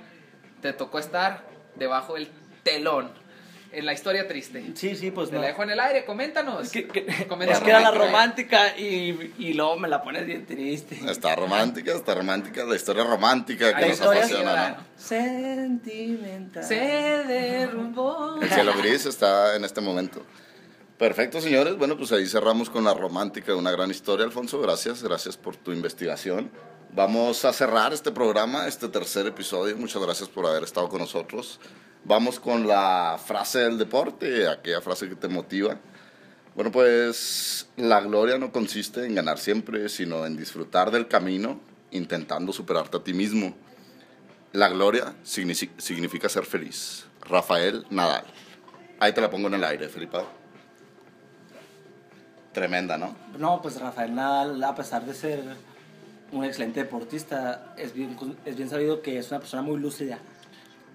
te 0.62 0.74
tocó 0.74 0.98
estar 0.98 1.44
debajo 1.76 2.16
del 2.16 2.32
telón 2.64 3.12
en 3.78 3.86
la 3.86 3.94
historia 3.94 4.28
triste? 4.28 4.64
Sí, 4.76 4.96
sí, 4.96 5.12
pues 5.12 5.30
Te 5.30 5.36
no. 5.36 5.42
la 5.42 5.48
dejo 5.48 5.64
en 5.64 5.70
el 5.72 5.80
aire, 5.80 6.06
coméntanos. 6.06 6.64
Es 6.68 6.72
que, 6.72 6.88
que- 6.88 7.06
Comenta 7.28 7.54
es 7.56 7.60
que 7.60 7.70
era 7.70 7.80
la 7.82 7.92
romántica. 7.92 8.78
y, 8.78 9.34
y 9.38 9.54
luego 9.54 9.78
me 9.78 9.88
la 9.88 10.02
pones 10.04 10.26
bien 10.26 10.46
triste. 10.46 11.00
Está 11.10 11.36
romántica, 11.36 11.94
está 11.94 12.16
romántica, 12.16 12.64
la 12.64 12.76
historia 12.76 13.04
romántica 13.04 13.76
que 13.76 13.90
nos 13.90 14.02
apasiona. 14.02 14.86
Sentimental. 14.96 16.64
Se 16.64 16.76
derrumbó. 16.76 18.40
El 18.42 18.50
cielo 18.50 18.74
gris 18.78 19.06
está 19.06 19.56
en 19.56 19.66
este 19.66 19.82
momento. 19.82 20.22
Perfecto, 20.98 21.42
señores. 21.42 21.78
Bueno, 21.78 21.98
pues 21.98 22.12
ahí 22.14 22.26
cerramos 22.26 22.70
con 22.70 22.84
la 22.86 22.94
romántica 22.94 23.52
de 23.52 23.58
una 23.58 23.72
gran 23.72 23.92
historia, 23.92 24.26
Alfonso. 24.26 24.62
Gracias, 24.62 25.04
gracias 25.04 25.36
por 25.38 25.58
tu 25.58 25.72
investigación. 25.74 26.50
Vamos 26.94 27.44
a 27.44 27.52
cerrar 27.52 27.92
este 27.92 28.12
programa, 28.12 28.68
este 28.68 28.88
tercer 28.88 29.26
episodio. 29.28 29.76
Muchas 29.76 30.02
gracias 30.02 30.30
por 30.30 30.46
haber 30.46 30.64
estado 30.64 30.88
con 30.88 31.00
nosotros. 31.00 31.60
Vamos 32.06 32.40
con 32.40 32.68
la 32.68 33.20
frase 33.24 33.60
del 33.60 33.78
deporte, 33.80 34.48
aquella 34.48 34.80
frase 34.82 35.10
que 35.10 35.16
te 35.16 35.28
motiva. 35.28 35.78
Bueno, 36.54 36.72
pues 36.72 37.68
la 37.78 38.00
gloria 38.02 38.38
no 38.38 38.52
consiste 38.52 39.06
en 39.06 39.16
ganar 39.16 39.40
siempre, 39.40 39.90
sino 39.90 40.26
en 40.26 40.38
disfrutar 40.38 40.92
del 40.92 41.08
camino, 41.08 41.60
intentando 41.92 42.54
superarte 42.54 42.98
a 42.98 43.04
ti 43.04 43.14
mismo. 43.14 43.56
La 44.54 44.70
gloria 44.70 45.16
signifi- 45.26 45.72
significa 45.78 46.30
ser 46.30 46.46
feliz. 46.46 47.06
Rafael 47.22 47.86
Nadal. 47.90 48.24
Ahí 49.00 49.12
te 49.12 49.20
la 49.20 49.30
pongo 49.30 49.48
en 49.48 49.56
el 49.56 49.64
aire, 49.64 49.90
Felipe. 49.90 50.20
Tremenda, 52.54 52.98
¿no? 52.98 53.16
No, 53.38 53.62
pues 53.62 53.80
Rafael 53.82 54.14
Nadal, 54.16 54.64
a 54.64 54.76
pesar 54.76 55.06
de 55.06 55.14
ser 55.14 55.44
un 56.32 56.46
excelente 56.46 56.82
deportista, 56.84 57.74
es 57.78 57.94
bien, 57.94 58.16
es 58.46 58.56
bien 58.56 58.70
sabido 58.70 59.02
que 59.02 59.18
es 59.18 59.30
una 59.32 59.40
persona 59.40 59.62
muy 59.64 59.78
lúcida. 59.78 60.20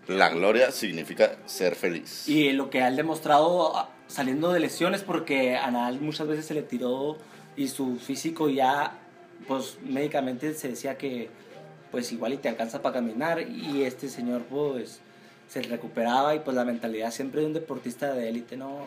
La 0.08 0.28
gloria 0.30 0.70
significa 0.72 1.36
ser 1.46 1.74
feliz. 1.76 2.28
Y 2.28 2.52
lo 2.52 2.68
que 2.70 2.82
ha 2.82 2.90
demostrado 2.90 3.76
ah, 3.76 3.90
saliendo 4.08 4.52
de 4.52 4.60
lesiones, 4.60 5.02
porque 5.02 5.56
a 5.56 5.70
Nadal 5.70 6.00
muchas 6.00 6.26
veces 6.26 6.46
se 6.46 6.54
le 6.54 6.62
tiró 6.62 7.16
y 7.56 7.68
su 7.68 7.96
físico 7.98 8.48
ya, 8.48 8.98
pues 9.46 9.78
médicamente 9.84 10.54
se 10.54 10.68
decía 10.68 10.96
que 10.98 11.28
pues 11.90 12.12
igual 12.12 12.32
y 12.32 12.36
te 12.36 12.48
alcanza 12.48 12.82
para 12.82 12.94
caminar 12.94 13.40
y 13.40 13.82
este 13.82 14.08
señor 14.08 14.42
pues 14.42 15.00
se 15.48 15.60
recuperaba 15.62 16.34
y 16.36 16.38
pues 16.40 16.56
la 16.56 16.64
mentalidad 16.64 17.10
siempre 17.10 17.40
de 17.40 17.48
un 17.48 17.52
deportista 17.52 18.12
de 18.14 18.28
élite, 18.28 18.56
¿no? 18.56 18.86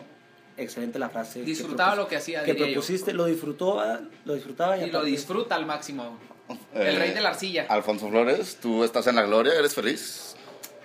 Excelente 0.56 0.98
la 0.98 1.10
frase. 1.10 1.44
que 1.44 1.52
propus- 1.54 1.96
lo 1.96 2.06
que 2.08 2.16
hacía, 2.16 2.44
Que 2.44 2.52
diría 2.52 2.68
yo. 2.68 2.72
propusiste, 2.74 3.12
lo 3.12 3.26
disfrutó, 3.26 3.82
lo 4.24 4.34
disfrutaba 4.34 4.78
y, 4.78 4.84
Y 4.84 4.90
lo 4.90 5.02
disfruta 5.04 5.54
al 5.56 5.66
máximo. 5.66 6.18
Eh, 6.74 6.88
El 6.90 6.96
rey 6.96 7.10
de 7.12 7.20
la 7.20 7.30
arcilla. 7.30 7.66
Alfonso 7.68 8.08
Flores, 8.08 8.58
tú 8.60 8.84
estás 8.84 9.06
en 9.06 9.16
la 9.16 9.22
gloria, 9.22 9.52
eres 9.58 9.74
feliz. 9.74 10.33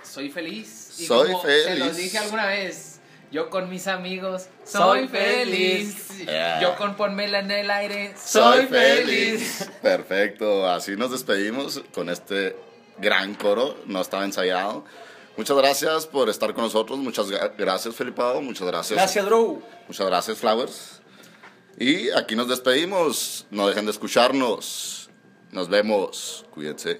Soy 0.09 0.29
feliz. 0.29 0.95
Y 0.99 1.05
Soy 1.05 1.31
como 1.31 1.41
Se 1.43 1.63
feliz. 1.65 1.85
los 1.85 1.97
dije 1.97 2.17
alguna 2.17 2.45
vez. 2.47 2.99
Yo 3.31 3.49
con 3.51 3.69
mis 3.69 3.85
amigos 3.87 4.47
soy 4.65 4.81
Soy 5.01 5.07
feliz. 5.07 5.95
feliz. 5.95 6.25
Yeah. 6.25 6.61
Yo 6.61 6.75
con 6.77 6.95
ponmela 6.95 7.39
en 7.39 7.51
el 7.51 7.69
aire 7.69 8.13
soy, 8.17 8.65
feliz. 8.65 9.69
Perfecto, 9.83 10.67
así 10.67 10.95
nos 10.95 11.11
despedimos 11.11 11.83
con 11.93 12.09
este 12.09 12.55
gran 12.97 13.35
coro, 13.35 13.77
no 13.85 14.01
estaba 14.01 14.25
ensayado. 14.25 14.83
Muchas 15.37 15.55
gracias 15.57 16.07
por 16.07 16.27
estar 16.27 16.55
con 16.55 16.63
nosotros, 16.63 16.97
muchas 16.97 17.27
gra- 17.29 17.53
gracias 17.55 17.95
Felipao, 17.95 18.41
muchas 18.41 18.65
gracias. 18.67 18.97
Gracias, 18.97 19.23
Drew. 19.23 19.61
Muchas 19.87 20.07
gracias 20.07 20.37
Flowers. 20.39 21.01
Y 21.77 22.09
aquí 22.09 22.35
nos 22.35 22.47
despedimos, 22.49 23.45
no 23.51 23.67
dejen 23.67 23.85
de 23.85 23.91
escucharnos. 23.91 25.11
Nos 25.51 25.69
vemos, 25.69 26.45
cuídense. 26.49 26.99